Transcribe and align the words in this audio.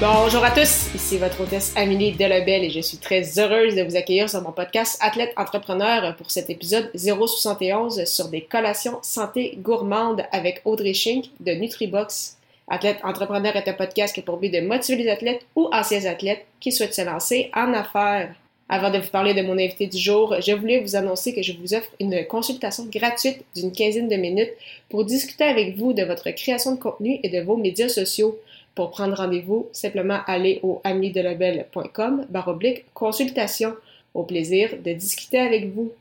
Bonjour 0.00 0.42
à 0.42 0.50
tous, 0.50 0.94
ici 0.94 1.18
votre 1.18 1.42
hôtesse 1.42 1.74
Amélie 1.76 2.12
Delebel 2.12 2.64
et 2.64 2.70
je 2.70 2.80
suis 2.80 2.96
très 2.96 3.38
heureuse 3.38 3.74
de 3.74 3.82
vous 3.82 3.96
accueillir 3.96 4.30
sur 4.30 4.40
mon 4.40 4.50
podcast 4.50 4.98
Athlète 5.02 5.34
Entrepreneur 5.36 6.16
pour 6.16 6.30
cet 6.30 6.48
épisode 6.48 6.90
071 6.94 8.06
sur 8.06 8.28
des 8.28 8.40
collations 8.40 8.98
santé 9.02 9.58
gourmandes 9.58 10.22
avec 10.32 10.62
Audrey 10.64 10.94
Schink 10.94 11.26
de 11.40 11.52
Nutribox. 11.52 12.38
Athlète 12.68 12.96
Entrepreneur 13.04 13.54
est 13.54 13.68
un 13.68 13.74
podcast 13.74 14.14
qui 14.14 14.20
a 14.20 14.22
pour 14.22 14.38
but 14.38 14.48
de 14.48 14.60
motiver 14.60 15.02
les 15.02 15.10
athlètes 15.10 15.44
ou 15.54 15.68
anciens 15.70 16.06
athlètes 16.06 16.46
qui 16.60 16.72
souhaitent 16.72 16.94
se 16.94 17.02
lancer 17.02 17.50
en 17.54 17.74
affaires. 17.74 18.34
Avant 18.70 18.90
de 18.90 18.98
vous 18.98 19.10
parler 19.10 19.34
de 19.34 19.42
mon 19.42 19.58
invité 19.58 19.86
du 19.86 19.98
jour, 19.98 20.34
je 20.40 20.52
voulais 20.52 20.80
vous 20.80 20.96
annoncer 20.96 21.34
que 21.34 21.42
je 21.42 21.52
vous 21.52 21.74
offre 21.74 21.90
une 22.00 22.24
consultation 22.24 22.86
gratuite 22.90 23.44
d'une 23.54 23.72
quinzaine 23.72 24.08
de 24.08 24.16
minutes 24.16 24.52
pour 24.88 25.04
discuter 25.04 25.44
avec 25.44 25.76
vous 25.76 25.92
de 25.92 26.04
votre 26.04 26.30
création 26.30 26.74
de 26.74 26.80
contenu 26.80 27.20
et 27.22 27.28
de 27.28 27.40
vos 27.40 27.58
médias 27.58 27.90
sociaux. 27.90 28.38
Pour 28.80 28.92
prendre 28.92 29.14
rendez-vous, 29.14 29.68
simplement 29.72 30.20
aller 30.26 30.58
au 30.62 30.80
amidelabel.com 30.84 32.24
baroblique 32.30 32.86
consultation. 32.94 33.74
Au 34.14 34.22
plaisir 34.22 34.70
de 34.82 34.94
discuter 34.94 35.38
avec 35.38 35.70
vous. 35.74 35.92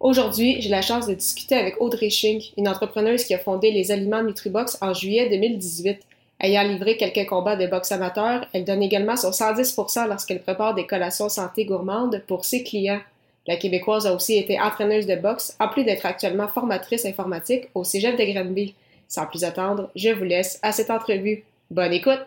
Aujourd'hui, 0.00 0.62
j'ai 0.62 0.70
la 0.70 0.80
chance 0.80 1.06
de 1.06 1.12
discuter 1.12 1.56
avec 1.56 1.78
Audrey 1.78 2.08
Schink, 2.08 2.54
une 2.56 2.68
entrepreneuse 2.68 3.24
qui 3.24 3.34
a 3.34 3.38
fondé 3.38 3.70
les 3.70 3.92
aliments 3.92 4.22
Nutribox 4.22 4.78
en 4.80 4.94
juillet 4.94 5.28
2018. 5.28 6.00
Ayant 6.40 6.62
livré 6.62 6.96
quelques 6.96 7.28
combats 7.28 7.56
de 7.56 7.66
boxe 7.66 7.92
amateur, 7.92 8.46
elle 8.54 8.64
donne 8.64 8.82
également 8.82 9.18
son 9.18 9.28
110% 9.28 10.08
lorsqu'elle 10.08 10.40
prépare 10.40 10.74
des 10.74 10.86
collations 10.86 11.28
santé 11.28 11.66
gourmandes 11.66 12.22
pour 12.26 12.46
ses 12.46 12.62
clients. 12.62 13.02
La 13.46 13.56
Québécoise 13.56 14.06
a 14.06 14.14
aussi 14.14 14.38
été 14.38 14.58
entraîneuse 14.58 15.06
de 15.06 15.16
boxe, 15.16 15.54
en 15.60 15.68
plus 15.68 15.84
d'être 15.84 16.06
actuellement 16.06 16.48
formatrice 16.48 17.04
informatique 17.04 17.64
au 17.74 17.84
Cégep 17.84 18.18
de 18.18 18.24
Granby. 18.24 18.74
Sans 19.06 19.26
plus 19.26 19.44
attendre, 19.44 19.90
je 19.94 20.08
vous 20.08 20.24
laisse 20.24 20.58
à 20.62 20.72
cette 20.72 20.88
entrevue. 20.88 21.44
Bonne 21.72 21.94
écoute! 21.94 22.20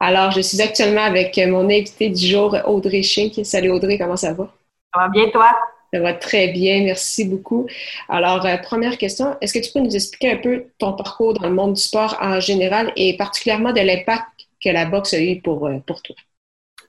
Alors, 0.00 0.32
je 0.32 0.42
suis 0.42 0.60
actuellement 0.60 1.00
avec 1.00 1.38
mon 1.38 1.64
invité 1.64 2.10
du 2.10 2.26
jour, 2.26 2.54
Audrey 2.66 3.02
Schink. 3.02 3.32
Salut 3.42 3.70
Audrey, 3.70 3.96
comment 3.96 4.18
ça 4.18 4.34
va? 4.34 4.52
Ça 4.92 5.00
va 5.00 5.08
bien, 5.08 5.30
toi? 5.30 5.50
Ça 5.94 6.00
va 6.00 6.12
très 6.12 6.48
bien, 6.48 6.84
merci 6.84 7.24
beaucoup. 7.24 7.66
Alors, 8.10 8.44
euh, 8.44 8.58
première 8.58 8.98
question, 8.98 9.34
est-ce 9.40 9.54
que 9.54 9.64
tu 9.64 9.72
peux 9.72 9.80
nous 9.80 9.96
expliquer 9.96 10.32
un 10.32 10.36
peu 10.36 10.66
ton 10.76 10.92
parcours 10.92 11.32
dans 11.32 11.48
le 11.48 11.54
monde 11.54 11.72
du 11.72 11.80
sport 11.80 12.18
en 12.20 12.38
général 12.38 12.92
et 12.96 13.16
particulièrement 13.16 13.72
de 13.72 13.80
l'impact 13.80 14.26
que 14.62 14.68
la 14.68 14.84
boxe 14.84 15.14
a 15.14 15.22
eu 15.22 15.40
pour, 15.40 15.66
euh, 15.66 15.78
pour 15.86 16.02
toi? 16.02 16.14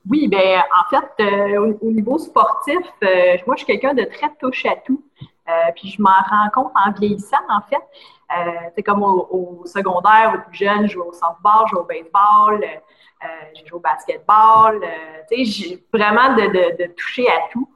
Oui, 0.09 0.27
bien, 0.27 0.59
en 0.59 0.89
fait, 0.89 1.23
euh, 1.23 1.73
au, 1.80 1.91
niveau 1.93 2.17
sportif, 2.17 2.80
moi, 3.45 3.55
je 3.55 3.63
suis 3.63 3.65
quelqu'un 3.65 3.93
de 3.93 4.03
très 4.03 4.27
touche 4.41 4.65
à 4.65 4.75
tout. 4.85 5.02
Puis 5.76 5.90
je 5.90 6.02
m'en 6.02 6.09
rends 6.09 6.50
compte 6.53 6.72
en 6.76 6.92
vieillissant, 6.92 7.38
en 7.50 7.62
fait. 7.62 8.72
c'est 8.76 8.84
comme 8.84 9.03
au, 9.03 9.64
secondaire, 9.66 10.34
au 10.36 10.50
plus 10.50 10.58
jeune, 10.58 10.88
je 10.88 10.94
jouais 10.94 11.08
au 11.08 11.14
softball, 11.14 11.66
je 11.67 11.72
jouais 11.72 11.81
au 11.81 11.86
baseball, 11.86 12.66
j'ai 13.54 13.66
joué 13.66 13.78
au 13.78 13.80
basketball. 13.80 14.81
tu 15.31 15.45
sais, 15.45 15.84
vraiment 15.94 16.36
de, 16.36 16.88
toucher 16.95 17.28
à 17.30 17.50
tout. 17.52 17.70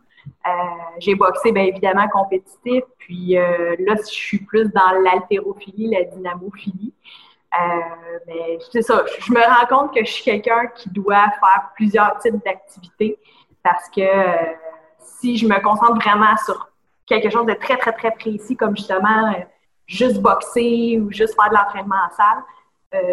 Euh, 0.48 0.52
j'ai 1.00 1.16
boxé, 1.16 1.52
bien 1.52 1.64
évidemment, 1.64 2.08
compétitif. 2.08 2.84
Puis 2.98 3.38
euh, 3.38 3.76
là, 3.80 3.96
je 3.98 4.06
suis 4.06 4.40
plus 4.40 4.72
dans 4.72 4.92
l'haltérophilie, 5.04 5.88
la 5.88 6.04
dynamophilie. 6.04 6.94
Euh, 7.54 8.20
mais 8.28 8.60
c'est 8.72 8.82
ça, 8.82 9.04
je 9.20 9.32
me 9.34 9.42
rends 9.42 9.68
compte 9.68 9.94
que 9.94 10.06
je 10.06 10.10
suis 10.10 10.24
quelqu'un 10.24 10.68
qui 10.68 10.90
doit 10.90 11.26
faire 11.32 11.72
plusieurs 11.76 12.18
types 12.20 12.42
d'activités 12.46 13.20
parce 13.62 13.90
que 13.90 14.08
si 15.00 15.36
je 15.36 15.46
me 15.46 15.62
concentre 15.62 15.96
vraiment 15.96 16.38
sur 16.46 16.71
quelque 17.20 17.30
chose 17.30 17.46
de 17.46 17.54
très, 17.54 17.78
très, 17.78 17.92
très 17.94 18.12
précis, 18.12 18.56
comme 18.56 18.76
justement 18.76 19.34
juste 19.88 20.22
boxer 20.22 21.00
ou 21.00 21.12
juste 21.12 21.36
faire 21.36 21.50
de 21.50 21.56
l'entraînement 21.56 21.96
en 21.96 22.16
salle, 22.16 22.44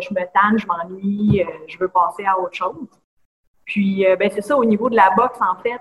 je 0.01 0.13
me 0.13 0.21
tanne, 0.33 0.59
je 0.59 0.67
m'ennuie, 0.67 1.45
je 1.67 1.79
veux 1.79 1.89
passer 1.89 2.25
à 2.25 2.39
autre 2.39 2.55
chose. 2.55 2.89
Puis, 3.65 4.05
ben, 4.19 4.31
c'est 4.33 4.43
ça, 4.43 4.57
au 4.57 4.65
niveau 4.65 4.89
de 4.91 4.97
la 4.97 5.11
boxe, 5.11 5.39
en 5.41 5.57
fait, 5.63 5.81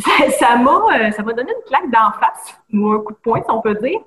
ça 0.38 0.56
m'a 0.56 0.70
euh, 0.70 1.10
ça 1.10 1.22
m'a 1.22 1.32
donné 1.32 1.52
une 1.52 1.64
claque 1.64 1.90
d'en 1.90 2.12
face, 2.12 2.56
ou 2.72 2.90
un 2.90 3.00
coup 3.00 3.12
de 3.12 3.18
poing, 3.18 3.42
si 3.42 3.50
on 3.50 3.60
peut 3.60 3.74
dire. 3.74 4.00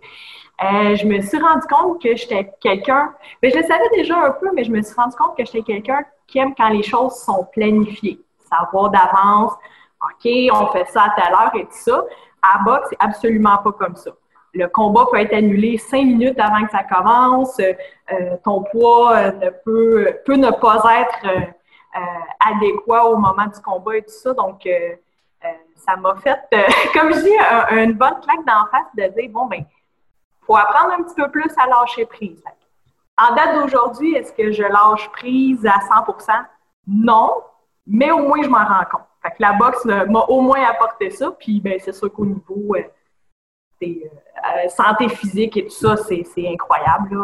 Euh, 0.64 0.96
je 0.96 1.06
me 1.06 1.22
suis 1.22 1.40
rendu 1.40 1.66
compte 1.68 2.02
que 2.02 2.16
j'étais 2.16 2.52
quelqu'un, 2.62 3.14
ben, 3.42 3.52
je 3.52 3.58
le 3.58 3.64
savais 3.64 3.90
déjà 3.94 4.18
un 4.18 4.32
peu, 4.32 4.50
mais 4.54 4.64
je 4.64 4.72
me 4.72 4.82
suis 4.82 4.96
rendu 4.96 5.16
compte 5.16 5.36
que 5.38 5.46
j'étais 5.46 5.62
quelqu'un 5.62 6.06
qui 6.28 6.40
aime 6.40 6.54
quand 6.56 6.70
les 6.70 6.84
choses 6.84 7.16
sont 7.16 7.48
planifiées, 7.52 8.20
savoir 8.50 8.90
d'avance, 8.92 9.54
OK, 10.02 10.32
on 10.54 10.68
fait 10.68 10.86
ça 10.86 11.04
à 11.04 11.22
telle 11.22 11.34
heure 11.34 11.52
et 11.56 11.66
tout 11.66 11.72
ça. 11.72 12.04
À 12.44 12.60
boxe, 12.64 12.88
c'est 12.90 12.98
absolument 13.00 13.58
pas 13.58 13.72
comme 13.72 13.96
ça. 13.96 14.12
Le 14.54 14.68
combat 14.68 15.06
peut 15.10 15.18
être 15.18 15.34
annulé 15.34 15.78
cinq 15.78 16.06
minutes 16.06 16.40
avant 16.40 16.66
que 16.66 16.72
ça 16.72 16.84
commence. 16.84 17.60
Euh, 17.60 18.38
ton 18.44 18.64
poids 18.64 19.32
ne 19.32 19.50
peut, 19.50 20.16
peut 20.26 20.36
ne 20.36 20.52
pas 20.52 20.84
être 21.00 21.54
adéquat 22.40 23.06
au 23.06 23.18
moment 23.18 23.48
du 23.48 23.60
combat 23.62 23.98
et 23.98 24.02
tout 24.04 24.12
ça. 24.12 24.34
Donc, 24.34 24.68
ça 25.86 25.96
m'a 25.96 26.16
fait, 26.16 26.40
euh, 26.54 26.64
comme 26.94 27.14
je 27.14 27.22
dis, 27.22 27.82
une 27.82 27.94
bonne 27.94 28.20
claque 28.22 28.46
d'en 28.46 28.66
face 28.72 28.88
de 28.96 29.14
dire, 29.20 29.30
bon, 29.32 29.46
ben, 29.46 29.66
faut 30.46 30.56
apprendre 30.56 30.94
un 30.94 31.04
petit 31.04 31.16
peu 31.16 31.30
plus 31.30 31.52
à 31.58 31.68
lâcher 31.68 32.06
prise. 32.06 32.44
En 33.18 33.36
date 33.36 33.56
d'aujourd'hui, 33.56 34.16
est-ce 34.16 34.34
que 34.34 34.52
je 34.52 34.64
lâche 34.64 35.10
prise 35.12 35.66
à 35.66 35.80
100% 35.80 36.46
Non, 36.88 37.36
mais 37.86 38.12
au 38.12 38.20
moins, 38.20 38.42
je 38.42 38.50
m'en 38.50 38.66
rends 38.66 38.86
compte. 38.92 39.08
Fait 39.24 39.32
que 39.32 39.36
la 39.40 39.54
boxe 39.54 39.86
m'a 39.86 40.22
au 40.28 40.42
moins 40.42 40.64
apporté 40.66 41.10
ça, 41.10 41.32
puis 41.32 41.62
ben, 41.62 41.80
c'est 41.80 41.94
sûr 41.94 42.12
qu'au 42.12 42.26
niveau 42.26 42.76
euh, 42.76 42.84
euh, 43.84 44.70
santé 44.70 45.10
physique 45.10 45.58
et 45.58 45.66
tout 45.66 45.72
ça, 45.72 45.96
c'est 45.98 46.26
incroyable. 46.48 47.18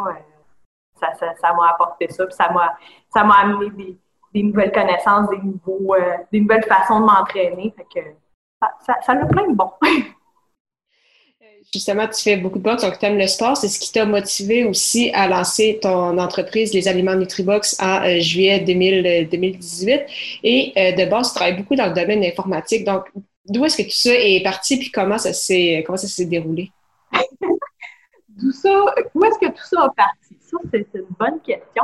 Ça 0.95 1.53
m'a 1.53 1.69
apporté 1.69 2.09
ça, 2.09 2.25
puis 2.25 2.35
ça 2.35 3.23
m'a 3.23 3.33
amené 3.35 3.97
des, 4.33 4.43
nouvelles 4.43 4.71
connaissances, 4.71 5.29
des, 5.29 5.37
nouveaux, 5.37 5.95
des 6.31 6.41
nouvelles 6.41 6.63
façons 6.63 7.01
de 7.01 7.05
m'entraîner. 7.05 7.73
Fait 7.75 8.01
que 8.01 8.09
ça, 8.81 8.95
ça, 9.01 9.13
a 9.13 9.25
plein 9.25 9.47
de 9.47 9.55
bon. 9.55 9.71
Justement, 11.71 12.07
tu 12.07 12.23
fais 12.23 12.35
beaucoup 12.35 12.57
de 12.57 12.63
boxe, 12.63 12.81
donc 12.81 12.97
tu 12.97 13.05
aimes 13.05 13.19
le 13.19 13.27
sport. 13.27 13.55
C'est 13.55 13.67
ce 13.67 13.79
qui 13.79 13.91
t'a 13.91 14.03
motivé 14.03 14.63
aussi 14.65 15.11
à 15.13 15.27
lancer 15.27 15.77
ton 15.79 16.17
entreprise, 16.17 16.73
Les 16.73 16.87
Aliments 16.87 17.13
Nutribox, 17.13 17.79
en 17.79 18.01
euh, 18.01 18.19
juillet 18.19 18.59
2018. 18.61 19.91
Euh, 19.91 20.05
Et 20.41 20.73
euh, 20.75 20.91
de 20.93 21.07
base, 21.07 21.29
tu 21.29 21.35
travailles 21.35 21.57
beaucoup 21.57 21.75
dans 21.75 21.85
le 21.85 21.93
domaine 21.93 22.23
informatique. 22.23 22.85
Donc, 22.85 23.11
d'où 23.45 23.63
est-ce 23.65 23.77
que 23.77 23.83
tout 23.83 23.95
ça 23.95 24.09
est 24.15 24.41
parti 24.43 24.79
puis 24.79 24.89
comment 24.89 25.19
ça 25.19 25.31
s'est, 25.31 25.83
comment 25.85 25.97
ça 25.97 26.07
s'est 26.07 26.25
déroulé? 26.25 26.71
d'où 28.29 28.51
ça, 28.51 28.71
où 29.13 29.23
est-ce 29.25 29.37
que 29.37 29.51
tout 29.51 29.65
ça 29.69 29.83
a 29.83 29.89
parti? 29.89 30.37
Ça, 30.41 30.57
c'est 30.71 30.87
une 30.95 31.05
bonne 31.19 31.39
question. 31.41 31.83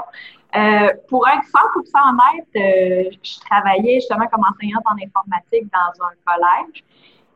pour 1.09 1.27
être 1.27 1.43
100% 1.43 2.09
honnête, 2.09 3.19
je 3.23 3.39
travaillais 3.41 3.99
justement 3.99 4.25
comme 4.33 4.41
enseignante 4.51 4.83
en 4.85 4.95
informatique 4.95 5.65
dans 5.71 6.05
un 6.05 6.15
collège. 6.25 6.83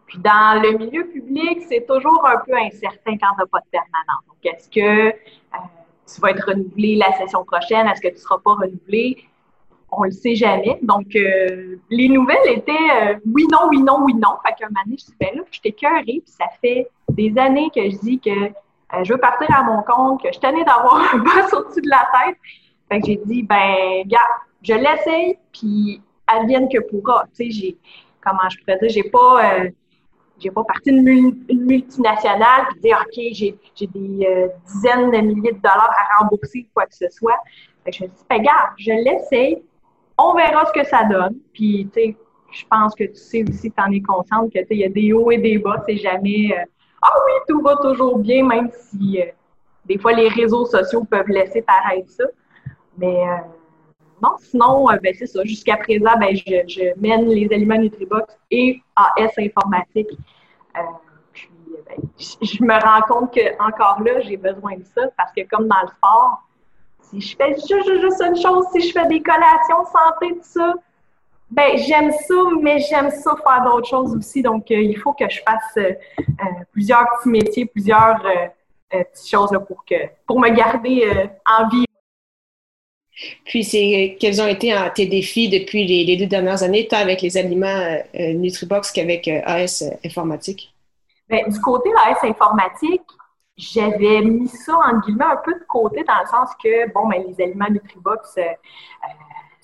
Puis 0.09 0.17
dans 0.17 0.59
le 0.59 0.75
milieu 0.75 1.05
public, 1.05 1.61
c'est 1.69 1.85
toujours 1.85 2.27
un 2.27 2.37
peu 2.43 2.55
incertain 2.55 3.11
quand 3.11 3.33
tu 3.35 3.41
n'as 3.41 3.45
pas 3.45 3.59
de 3.59 3.69
permanence. 3.71 4.23
Donc, 4.27 4.37
est-ce 4.43 4.67
que 4.67 5.09
euh, 5.09 5.11
tu 6.11 6.19
vas 6.19 6.31
être 6.31 6.47
renouvelé 6.47 6.95
la 6.95 7.11
session 7.13 7.45
prochaine? 7.45 7.87
Est-ce 7.87 8.01
que 8.01 8.07
tu 8.07 8.15
ne 8.15 8.19
seras 8.19 8.39
pas 8.39 8.53
renouvelé? 8.53 9.17
On 9.91 10.03
le 10.03 10.11
sait 10.11 10.33
jamais. 10.33 10.79
Donc, 10.81 11.15
euh, 11.15 11.75
les 11.91 12.09
nouvelles 12.09 12.47
étaient 12.47 12.71
euh, 12.71 13.19
oui, 13.31 13.45
non, 13.51 13.69
oui, 13.69 13.83
non, 13.83 13.99
oui, 14.03 14.15
non. 14.15 14.37
Fait 14.43 14.53
qu'un 14.53 14.67
moment 14.69 14.81
donné, 14.85 14.97
je 14.97 15.03
suis 15.05 15.13
ben 15.19 15.29
là, 15.35 15.43
je 15.51 15.61
t'ai 15.61 15.71
puis 15.71 16.23
ça 16.25 16.45
fait 16.59 16.89
des 17.09 17.37
années 17.37 17.69
que 17.73 17.87
je 17.87 17.97
dis 17.97 18.19
que 18.19 18.31
je 19.03 19.13
veux 19.13 19.19
partir 19.19 19.47
à 19.55 19.61
mon 19.61 19.83
compte, 19.83 20.23
que 20.23 20.33
je 20.33 20.39
tenais 20.39 20.63
d'avoir 20.63 20.95
un 21.13 21.19
boss 21.19 21.53
au-dessus 21.53 21.81
de 21.81 21.89
la 21.89 22.07
tête. 22.25 22.37
Fait 22.91 22.99
que 22.99 23.05
j'ai 23.05 23.21
dit, 23.25 23.43
ben, 23.43 24.01
gars, 24.07 24.17
je 24.63 24.73
l'essaye, 24.73 25.37
puis 25.51 26.01
advienne 26.25 26.67
que 26.67 26.79
pourra. 26.79 27.25
Tu 27.35 27.45
sais, 27.45 27.51
j'ai, 27.51 27.77
comment 28.21 28.49
je 28.49 28.57
pourrais 28.57 28.79
dire, 28.79 28.89
j'ai 28.89 29.03
pas, 29.03 29.69
j'ai 30.39 30.51
pas 30.51 30.63
parti 30.63 30.91
d'une 30.91 31.35
multinationale 31.49 32.67
et 32.75 32.79
dire 32.79 33.03
OK, 33.05 33.23
j'ai 33.33 33.87
des 33.87 34.25
euh, 34.25 34.47
dizaines 34.65 35.11
de 35.11 35.17
milliers 35.17 35.51
de 35.51 35.57
dollars 35.57 35.91
à 35.91 36.19
rembourser 36.19 36.59
ou 36.59 36.73
quoi 36.73 36.85
que 36.85 36.95
ce 36.95 37.09
soit. 37.09 37.37
je 37.85 38.03
me 38.03 38.07
dit, 38.07 38.13
ben, 38.29 38.37
regarde, 38.37 38.71
je 38.77 38.91
l'essaye, 38.91 39.63
on 40.17 40.33
verra 40.33 40.65
ce 40.65 40.79
que 40.79 40.85
ça 40.85 41.03
donne. 41.03 41.37
Puis, 41.53 41.89
tu 41.93 42.01
sais, 42.01 42.17
je 42.51 42.63
pense 42.69 42.95
que 42.95 43.03
tu 43.05 43.15
sais 43.15 43.43
aussi, 43.47 43.71
tu 43.71 43.81
en 43.81 43.91
es 43.91 44.01
consciente 44.01 44.51
que, 44.53 44.59
il 44.69 44.77
y 44.77 44.85
a 44.85 44.89
des 44.89 45.13
hauts 45.13 45.31
et 45.31 45.37
des 45.37 45.57
bas, 45.57 45.83
c'est 45.87 45.97
jamais 45.97 46.51
euh, 46.57 46.63
Ah 47.01 47.13
oui, 47.25 47.33
tout 47.47 47.61
va 47.61 47.75
toujours 47.77 48.17
bien, 48.17 48.45
même 48.45 48.69
si 48.73 49.21
euh, 49.21 49.25
des 49.85 49.97
fois 49.97 50.13
les 50.13 50.29
réseaux 50.29 50.65
sociaux 50.65 51.03
peuvent 51.03 51.27
laisser 51.27 51.61
paraître 51.61 52.09
ça. 52.09 52.23
Mais 52.97 53.23
non. 54.21 54.35
Sinon, 54.39 54.85
ben, 55.01 55.13
c'est 55.17 55.27
ça. 55.27 55.43
Jusqu'à 55.43 55.77
présent, 55.77 56.17
ben, 56.19 56.35
je, 56.35 56.99
mène 56.99 57.27
les 57.29 57.47
aliments 57.51 57.77
Nutribox 57.77 58.37
et 58.51 58.81
AS 58.95 59.31
informatique. 59.37 60.09
puis, 61.33 61.49
ben, 61.85 62.09
je 62.41 62.63
me 62.63 62.73
rends 62.73 63.01
compte 63.07 63.33
que 63.33 63.61
encore 63.63 64.01
là, 64.03 64.19
j'ai 64.21 64.37
besoin 64.37 64.77
de 64.77 64.83
ça 64.83 65.03
parce 65.17 65.31
que 65.33 65.41
comme 65.47 65.67
dans 65.67 65.81
le 65.81 65.87
sport, 65.87 66.43
si 67.09 67.21
je 67.21 67.35
fais 67.35 67.55
juste, 67.55 68.21
une 68.21 68.35
chose, 68.35 68.65
si 68.71 68.87
je 68.87 68.91
fais 68.91 69.07
des 69.07 69.21
collations 69.21 69.85
santé, 69.85 70.35
tout 70.35 70.43
ça, 70.43 70.73
ben, 71.49 71.77
j'aime 71.77 72.11
ça, 72.11 72.35
mais 72.61 72.79
j'aime 72.79 73.09
ça 73.09 73.35
faire 73.43 73.63
d'autres 73.63 73.87
choses 73.87 74.15
aussi. 74.15 74.43
Donc, 74.43 74.69
euh, 74.69 74.75
il 74.75 74.97
faut 74.97 75.13
que 75.13 75.27
je 75.27 75.41
fasse 75.41 75.77
euh, 75.77 75.93
euh, 76.19 76.45
plusieurs 76.71 77.07
petits 77.17 77.29
métiers, 77.29 77.65
plusieurs 77.65 78.21
petites 78.91 79.29
choses 79.29 79.51
pour, 79.67 79.83
que, 79.85 79.95
pour 80.27 80.39
me 80.39 80.49
garder 80.49 81.29
en 81.45 81.67
vie. 81.69 81.85
Puis, 83.45 83.63
c'est, 83.63 84.17
quels 84.19 84.41
ont 84.41 84.47
été 84.47 84.75
tes 84.95 85.05
défis 85.05 85.49
depuis 85.49 85.85
les, 85.85 86.17
deux 86.17 86.25
dernières 86.25 86.63
années, 86.63 86.87
tant 86.87 86.97
avec 86.97 87.21
les 87.21 87.37
aliments 87.37 87.97
Nutribox 88.13 88.91
qu'avec 88.91 89.27
AS 89.27 89.83
Informatique? 90.05 90.73
Bien, 91.29 91.47
du 91.47 91.59
côté 91.59 91.89
AS 92.07 92.23
Informatique, 92.23 93.01
j'avais 93.57 94.21
mis 94.21 94.47
ça, 94.47 94.73
en 94.73 94.99
guillemets, 94.99 95.25
un 95.25 95.41
peu 95.43 95.53
de 95.53 95.65
côté 95.67 96.03
dans 96.03 96.19
le 96.21 96.27
sens 96.27 96.49
que, 96.63 96.91
bon, 96.93 97.07
ben, 97.07 97.23
les 97.27 97.43
aliments 97.43 97.69
Nutribox, 97.69 98.37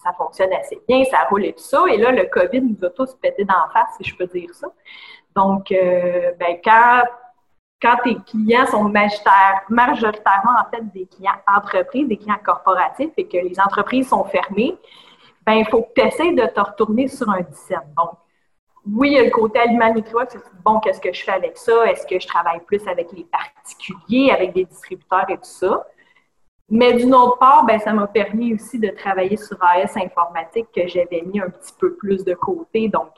ça 0.06 0.13
fonctionne 0.13 0.54
assez 0.54 0.80
bien, 0.88 1.04
ça 1.06 1.24
roule 1.30 1.46
et 1.46 1.54
tout 1.54 1.63
ça. 1.63 1.84
Et 1.90 1.98
là, 1.98 2.12
le 2.12 2.25
COVID 2.25 2.62
nous 2.62 2.86
a 2.86 2.90
tous 2.92 3.16
pété 3.16 3.44
d'en 3.44 3.68
face, 3.74 3.90
si 3.98 4.10
je 4.10 4.16
peux 4.16 4.28
dire 4.28 4.54
ça. 4.54 4.68
Donc, 5.36 5.72
euh, 5.72 6.31
ben, 6.40 6.60
quand, 6.63 7.04
quand 7.81 7.98
tes 8.04 8.16
clients 8.25 8.66
sont 8.66 8.83
majoritairement, 8.83 10.54
en 10.60 10.69
fait, 10.72 10.83
des 10.94 11.06
clients 11.06 11.36
entreprises, 11.48 12.07
des 12.07 12.18
clients 12.18 12.39
corporatifs 12.44 13.12
et 13.18 13.27
que 13.27 13.38
les 13.38 13.60
entreprises 13.60 14.10
sont 14.10 14.24
fermées, 14.24 14.75
ben, 15.45 15.54
il 15.54 15.66
faut 15.66 15.83
que 15.83 15.94
tu 15.95 16.07
essaies 16.07 16.33
de 16.33 16.45
te 16.48 16.60
retourner 16.60 17.07
sur 17.07 17.30
un 17.30 17.42
dixième. 17.42 17.83
Donc, 17.95 18.12
oui, 18.92 19.10
il 19.10 19.13
y 19.13 19.19
a 19.19 19.24
le 19.24 19.31
côté 19.31 19.60
aliment 19.60 19.94
c'est 20.30 20.39
bon, 20.63 20.80
qu'est-ce 20.80 21.01
que 21.01 21.12
je 21.12 21.24
fais 21.24 21.31
avec 21.31 21.57
ça? 21.57 21.86
Est-ce 21.88 22.06
que 22.06 22.19
je 22.19 22.27
travaille 22.27 22.60
plus 22.62 22.88
avec 22.88 23.12
les 23.12 23.25
particuliers, 23.25 24.31
avec 24.31 24.54
des 24.54 24.66
distributeurs 24.66 25.30
et 25.30 25.38
tout 25.38 25.44
ça? 25.44 25.86
Mais 26.69 26.94
d'une 26.94 27.13
autre 27.13 27.38
part, 27.38 27.66
ben, 27.66 27.80
ça 27.80 27.94
m'a 27.94 28.07
permis 28.07 28.54
aussi 28.54 28.80
de 28.80 28.89
travailler 28.89 29.38
sur 29.38 29.57
AS 29.63 29.95
informatique 29.98 30.68
que 30.75 30.88
j'avais 30.88 31.22
mis 31.22 31.39
un 31.39 31.50
petit 31.50 31.74
peu 31.80 31.95
plus 31.95 32.24
de 32.24 32.33
côté. 32.33 32.89
Donc, 32.89 33.10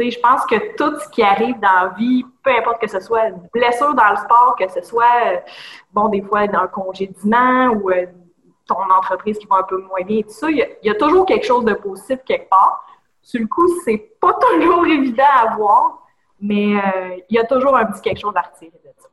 je 0.00 0.18
pense 0.20 0.44
que 0.46 0.76
tout 0.76 0.98
ce 1.00 1.08
qui 1.08 1.22
arrive 1.22 1.58
dans 1.60 1.82
la 1.82 1.88
vie, 1.96 2.24
peu 2.42 2.50
importe 2.50 2.80
que 2.80 2.88
ce 2.88 3.00
soit 3.00 3.28
une 3.28 3.48
blessure 3.52 3.94
dans 3.94 4.10
le 4.10 4.16
sport, 4.16 4.54
que 4.58 4.68
ce 4.68 4.80
soit, 4.82 5.04
euh, 5.26 5.36
bon, 5.92 6.08
des 6.08 6.22
fois 6.22 6.46
dans 6.46 6.60
un 6.60 6.66
congédiement 6.68 7.68
ou 7.70 7.90
euh, 7.90 8.06
ton 8.66 8.80
entreprise 8.96 9.38
qui 9.38 9.46
va 9.46 9.56
un 9.56 9.62
peu 9.64 9.78
moins 9.78 10.02
bien 10.02 10.22
tout 10.22 10.30
ça, 10.30 10.50
il 10.50 10.66
y, 10.82 10.90
a 10.90 10.94
toujours 10.94 11.26
quelque 11.26 11.46
chose 11.46 11.64
de 11.64 11.74
positif 11.74 12.20
quelque 12.24 12.48
part. 12.48 12.86
Sur 13.22 13.40
le 13.40 13.48
coup, 13.48 13.66
c'est 13.84 14.12
pas 14.20 14.34
toujours 14.52 14.86
évident 14.86 15.24
à 15.42 15.56
voir, 15.56 16.06
mais 16.40 16.76
euh, 16.76 17.16
il 17.28 17.36
y 17.36 17.38
a 17.38 17.44
toujours 17.44 17.76
un 17.76 17.86
petit 17.86 18.00
quelque 18.00 18.20
chose 18.20 18.34
à 18.36 18.42
retirer 18.42 18.70
de 18.84 18.90
ça. 18.98 19.08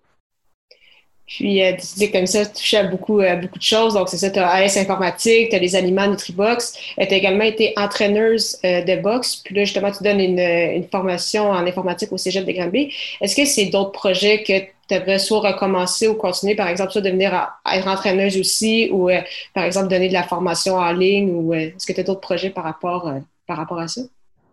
Puis, 1.28 1.64
euh, 1.64 1.74
tu 1.76 2.12
comme 2.12 2.28
ça, 2.28 2.46
tu 2.46 2.54
touches 2.54 2.74
à 2.76 2.84
beaucoup, 2.84 3.22
beaucoup 3.42 3.58
de 3.58 3.64
choses. 3.64 3.96
Donc, 3.96 4.10
c'est 4.10 4.18
ça, 4.18 4.30
tu 4.30 4.40
as 4.40 4.48
AS 4.48 4.78
informatique, 4.78 5.50
tu 5.50 5.56
as 5.56 5.60
les 5.60 5.76
aliments 5.76 6.08
Nutribox. 6.08 6.78
Euh, 7.00 7.06
tu 7.08 7.14
as 7.14 7.18
également 7.18 7.44
été 7.44 7.74
entraîneuse 7.78 8.58
euh, 8.64 8.82
de 8.82 9.02
boxe. 9.02 9.38
Puis 9.38 9.56
là, 9.56 9.64
justement, 9.64 9.92
tu 9.92 10.04
donnes 10.04 10.20
une, 10.20 10.40
une 10.40 10.88
formation 10.88 11.50
en 11.50 11.66
informatique 11.66 12.12
au 12.12 12.18
Cégep 12.18 12.46
de 12.46 12.52
Granby. 12.52 12.94
Est-ce 13.22 13.36
que 13.36 13.46
c'est 13.46 13.66
d'autres 13.66 13.92
projets 13.92 14.44
que 14.44 14.60
tu 14.88 14.94
aimerais 14.94 15.18
soit 15.18 15.40
recommencer 15.40 16.08
ou 16.08 16.14
continuer, 16.14 16.54
par 16.54 16.68
exemple, 16.68 16.92
soit 16.92 17.02
devenir 17.02 17.34
être 17.74 17.88
entraîneuse 17.88 18.38
aussi 18.38 18.90
ou, 18.92 19.10
par 19.56 19.64
exemple, 19.64 19.88
donner 19.88 20.10
de 20.10 20.14
la 20.14 20.22
formation 20.22 20.76
en 20.76 20.92
ligne 20.92 21.32
ou 21.32 21.56
est-ce 21.56 21.88
que 21.88 21.94
tu 21.94 22.02
as 22.02 22.04
d'autres 22.04 22.22
projets 22.22 22.52
par 22.52 22.66
rapport, 22.66 23.12
par 23.48 23.58
rapport 23.58 23.80
à 23.80 23.88
ça? 23.88 24.02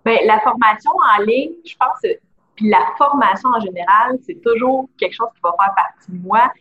Bien, 0.06 0.16
la 0.24 0.40
formation 0.40 0.90
en 1.18 1.22
ligne, 1.22 1.50
je 1.66 1.74
pense 1.78 2.16
puis 2.56 2.68
la 2.68 2.84
formation 2.96 3.50
en 3.50 3.60
général, 3.60 4.18
c'est 4.26 4.40
toujours 4.42 4.88
quelque 4.98 5.14
chose 5.14 5.28
qui 5.34 5.40
va 5.42 5.54
faire 5.58 5.74
partie 5.74 6.10
de 6.10 6.26
moi. 6.26 6.52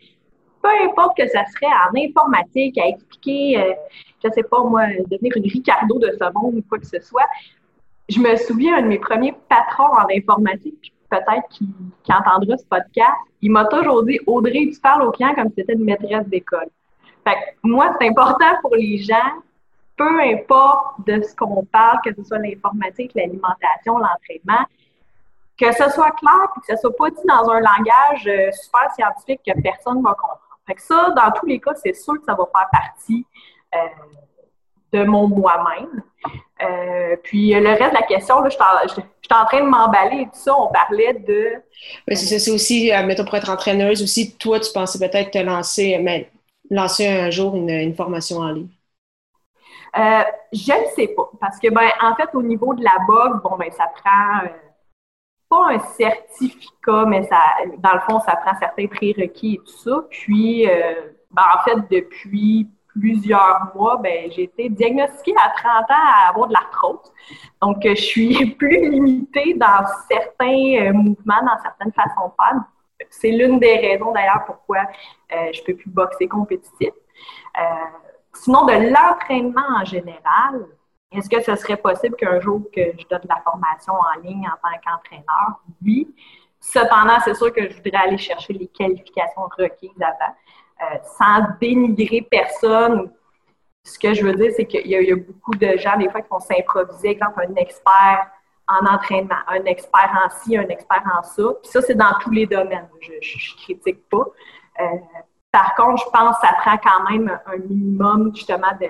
Peu 0.61 0.69
importe 0.83 1.17
que 1.17 1.27
ça 1.27 1.43
serait 1.47 1.67
en 1.67 1.99
informatique, 1.99 2.77
à 2.77 2.87
expliquer, 2.87 3.59
euh, 3.59 3.73
je 4.23 4.27
ne 4.27 4.33
sais 4.33 4.43
pas 4.43 4.63
moi, 4.63 4.87
devenir 5.09 5.33
une 5.35 5.49
Ricardo 5.49 5.99
de 5.99 6.11
ce 6.11 6.33
monde 6.33 6.55
ou 6.55 6.63
quoi 6.69 6.77
que 6.77 6.85
ce 6.85 6.99
soit. 7.01 7.25
Je 8.09 8.19
me 8.19 8.35
souviens, 8.35 8.77
un 8.77 8.81
de 8.83 8.87
mes 8.87 8.99
premiers 8.99 9.33
patrons 9.49 9.91
en 9.91 10.05
informatique, 10.15 10.93
peut-être 11.09 11.47
qui, 11.49 11.67
entendra 12.09 12.57
ce 12.57 12.65
podcast, 12.65 13.15
il 13.41 13.51
m'a 13.51 13.65
toujours 13.65 14.03
dit 14.03 14.19
Audrey, 14.27 14.69
tu 14.73 14.79
parles 14.79 15.03
aux 15.03 15.11
clients 15.11 15.33
comme 15.35 15.49
si 15.49 15.55
c'était 15.57 15.73
une 15.73 15.83
maîtresse 15.83 16.27
d'école. 16.27 16.69
Fait 17.23 17.33
que 17.33 17.67
moi, 17.67 17.95
c'est 17.99 18.07
important 18.07 18.53
pour 18.61 18.75
les 18.75 18.97
gens, 18.97 19.41
peu 19.97 20.21
importe 20.21 21.05
de 21.07 21.21
ce 21.21 21.35
qu'on 21.35 21.63
parle, 21.65 21.99
que 22.03 22.13
ce 22.15 22.23
soit 22.23 22.39
l'informatique, 22.39 23.11
l'alimentation, 23.15 23.97
l'entraînement, 23.97 24.65
que 25.61 25.71
ce 25.71 25.89
soit 25.91 26.11
clair 26.11 26.47
et 26.57 26.59
que 26.59 26.75
ce 26.75 26.81
soit 26.81 26.95
pas 26.95 27.09
dit 27.11 27.21
dans 27.27 27.49
un 27.49 27.59
langage 27.59 28.27
euh, 28.27 28.51
super 28.51 28.91
scientifique 28.95 29.41
que 29.45 29.61
personne 29.61 29.99
ne 29.99 30.03
va 30.03 30.15
comprendre. 30.15 30.59
Fait 30.65 30.73
que 30.73 30.81
ça, 30.81 31.13
dans 31.15 31.31
tous 31.31 31.45
les 31.45 31.59
cas, 31.59 31.73
c'est 31.75 31.93
sûr 31.93 32.15
que 32.15 32.25
ça 32.25 32.33
va 32.33 32.45
faire 32.45 32.67
partie 32.71 33.25
euh, 33.75 33.77
de 34.93 35.03
mon 35.03 35.27
moi-même. 35.27 36.03
Euh, 36.63 37.15
puis 37.23 37.53
le 37.53 37.69
reste 37.69 37.93
de 37.93 37.99
la 37.99 38.07
question, 38.07 38.41
là, 38.41 38.49
je 38.49 38.93
suis 38.93 39.01
en 39.31 39.45
train 39.45 39.61
de 39.61 39.69
m'emballer 39.69 40.21
et 40.21 40.25
tout 40.25 40.31
ça. 40.33 40.55
On 40.57 40.67
parlait 40.67 41.13
de. 41.13 41.53
Oui, 42.07 42.15
c'est 42.15 42.25
ça. 42.25 42.39
C'est 42.39 42.51
aussi, 42.51 42.91
mettons, 43.05 43.25
pour 43.25 43.35
être 43.35 43.49
entraîneuse, 43.49 44.01
aussi, 44.01 44.35
toi, 44.37 44.59
tu 44.59 44.71
pensais 44.71 44.99
peut-être 44.99 45.31
te 45.31 45.39
lancer, 45.39 45.99
mais 46.01 46.31
lancer 46.69 47.07
un 47.07 47.29
jour 47.29 47.55
une, 47.55 47.93
formation 47.95 48.37
en 48.37 48.51
ligne. 48.51 48.69
je 49.95 50.71
ne 50.71 50.95
sais 50.95 51.07
pas. 51.09 51.29
Parce 51.39 51.59
que, 51.59 51.69
ben, 51.69 51.89
en 52.01 52.15
fait, 52.15 52.29
au 52.33 52.43
niveau 52.43 52.73
de 52.73 52.83
la 52.83 52.97
boxe, 53.07 53.41
bon, 53.43 53.57
ben, 53.57 53.71
ça 53.71 53.85
prend 53.95 54.47
pas 55.51 55.73
un 55.73 55.79
certificat, 55.79 57.05
mais 57.05 57.23
ça, 57.23 57.37
dans 57.79 57.93
le 57.93 57.99
fond, 58.09 58.21
ça 58.21 58.37
prend 58.37 58.57
certains 58.57 58.87
prérequis 58.87 59.55
et 59.55 59.57
tout 59.57 59.77
ça. 59.83 60.05
Puis, 60.09 60.65
euh, 60.65 61.11
ben, 61.29 61.43
en 61.53 61.63
fait, 61.63 61.77
depuis 61.91 62.69
plusieurs 62.87 63.69
mois, 63.75 63.97
ben, 63.97 64.31
j'ai 64.31 64.43
été 64.43 64.69
diagnostiquée 64.69 65.35
à 65.37 65.49
30 65.49 65.91
ans 65.91 66.07
à 66.07 66.29
avoir 66.29 66.47
de 66.47 66.53
l'arthrose. 66.53 67.11
Donc, 67.61 67.79
je 67.83 67.95
suis 67.95 68.45
plus 68.59 68.91
limitée 68.91 69.53
dans 69.55 69.85
certains 70.09 70.87
euh, 70.87 70.93
mouvements, 70.93 71.41
dans 71.41 71.61
certaines 71.61 71.91
façons 71.91 72.29
de 72.29 72.33
faire. 72.41 72.61
C'est 73.09 73.31
l'une 73.31 73.59
des 73.59 73.75
raisons 73.75 74.13
d'ailleurs 74.13 74.45
pourquoi 74.45 74.77
euh, 75.33 75.51
je 75.51 75.59
ne 75.59 75.65
peux 75.65 75.75
plus 75.75 75.89
boxer 75.89 76.29
compétitif. 76.29 76.93
sinon, 78.33 78.65
de 78.65 78.93
l'entraînement 78.93 79.81
en 79.81 79.83
général, 79.83 80.65
est-ce 81.11 81.29
que 81.29 81.41
ce 81.41 81.55
serait 81.55 81.77
possible 81.77 82.15
qu'un 82.15 82.39
jour 82.39 82.61
que 82.73 82.81
je 82.97 83.05
donne 83.09 83.21
de 83.21 83.27
la 83.27 83.41
formation 83.43 83.93
en 83.93 84.21
ligne 84.21 84.47
en 84.47 84.57
tant 84.61 84.77
qu'entraîneur? 84.83 85.61
Oui. 85.83 86.13
Cependant, 86.59 87.19
c'est 87.23 87.33
sûr 87.33 87.51
que 87.51 87.69
je 87.69 87.75
voudrais 87.75 88.03
aller 88.03 88.17
chercher 88.17 88.53
les 88.53 88.67
qualifications 88.67 89.41
requises 89.57 89.89
avant, 89.99 90.33
euh, 90.83 90.97
sans 91.17 91.47
dénigrer 91.59 92.21
personne. 92.21 93.11
Ce 93.83 93.97
que 93.97 94.13
je 94.13 94.23
veux 94.23 94.35
dire, 94.35 94.51
c'est 94.55 94.65
qu'il 94.65 94.87
y, 94.87 95.11
a 95.11 95.15
beaucoup 95.15 95.55
de 95.55 95.75
gens, 95.77 95.97
des 95.97 96.09
fois, 96.09 96.21
qui 96.21 96.29
vont 96.29 96.39
s'improviser, 96.39 97.09
exemple, 97.09 97.43
un 97.49 97.55
expert 97.55 98.27
en 98.67 98.85
entraînement, 98.85 99.41
un 99.47 99.65
expert 99.65 100.21
en 100.23 100.29
ci, 100.29 100.55
un 100.55 100.67
expert 100.69 101.03
en 101.17 101.23
ça. 101.23 101.43
Puis 101.61 101.71
ça, 101.71 101.81
c'est 101.81 101.95
dans 101.95 102.13
tous 102.21 102.29
les 102.29 102.45
domaines. 102.45 102.87
Je 103.01 103.11
ne 103.11 103.63
critique 103.63 104.07
pas. 104.07 104.25
Euh, 104.79 104.85
par 105.51 105.75
contre, 105.75 106.05
je 106.05 106.09
pense 106.11 106.37
que 106.39 106.47
ça 106.47 106.53
prend 106.61 106.77
quand 106.77 107.09
même 107.09 107.39
un 107.47 107.57
minimum, 107.57 108.33
justement, 108.35 108.71
de, 108.79 108.87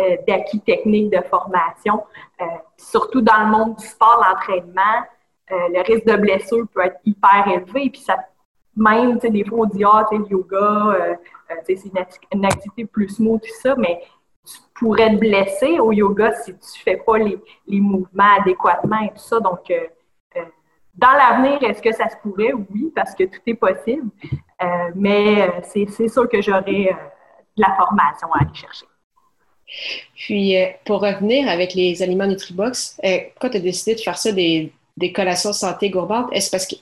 euh, 0.00 0.16
d'acquis 0.26 0.60
techniques 0.60 1.10
de 1.10 1.20
formation. 1.28 2.04
Euh, 2.40 2.44
surtout 2.76 3.20
dans 3.20 3.44
le 3.44 3.50
monde 3.50 3.76
du 3.76 3.86
sport, 3.86 4.24
l'entraînement, 4.26 5.02
euh, 5.50 5.68
le 5.74 5.82
risque 5.82 6.06
de 6.06 6.16
blessure 6.16 6.66
peut 6.72 6.82
être 6.84 7.00
hyper 7.04 7.46
élevé. 7.48 7.90
Puis 7.90 8.00
ça, 8.00 8.16
même, 8.76 9.14
tu 9.14 9.20
sais, 9.20 9.30
des 9.30 9.44
fois, 9.44 9.58
on 9.60 9.64
dit, 9.66 9.84
ah, 9.84 10.06
tu 10.10 10.16
sais, 10.16 10.22
le 10.22 10.28
yoga, 10.30 11.18
c'est 11.64 11.84
une, 12.32 12.44
activité 12.46 12.84
plus 12.86 13.08
smooth, 13.08 13.42
tout 13.42 13.60
ça, 13.60 13.74
mais 13.76 14.00
tu 14.44 14.58
pourrais 14.74 15.10
te 15.10 15.16
blesser 15.16 15.80
au 15.80 15.92
yoga 15.92 16.32
si 16.34 16.54
tu 16.54 16.82
fais 16.82 16.96
pas 16.96 17.18
les, 17.18 17.38
les 17.66 17.80
mouvements 17.80 18.36
adéquatement 18.38 19.00
et 19.00 19.10
tout 19.10 19.18
ça. 19.18 19.40
Donc, 19.40 19.70
dans 20.94 21.12
l'avenir, 21.12 21.62
est-ce 21.62 21.82
que 21.82 21.92
ça 21.92 22.08
se 22.08 22.16
pourrait? 22.22 22.52
Oui, 22.52 22.92
parce 22.94 23.14
que 23.14 23.24
tout 23.24 23.40
est 23.46 23.54
possible. 23.54 24.08
mais 24.94 25.60
c'est 25.64 26.08
sûr 26.08 26.28
que 26.28 26.40
j'aurai 26.40 26.96
de 27.56 27.62
la 27.62 27.74
formation 27.74 28.32
à 28.32 28.42
aller 28.42 28.54
chercher. 28.54 28.86
Puis, 30.16 30.56
euh, 30.56 30.66
pour 30.84 31.00
revenir 31.00 31.48
avec 31.48 31.74
les 31.74 32.02
aliments 32.02 32.26
Nutribox, 32.26 32.98
euh, 33.04 33.18
pourquoi 33.32 33.50
tu 33.50 33.56
as 33.58 33.60
décidé 33.60 33.94
de 33.94 34.00
faire 34.00 34.18
ça 34.18 34.32
des, 34.32 34.72
des 34.96 35.12
collations 35.12 35.52
santé 35.52 35.90
gourmandes? 35.90 36.28
Est-ce 36.32 36.50
parce 36.50 36.66
que 36.66 36.76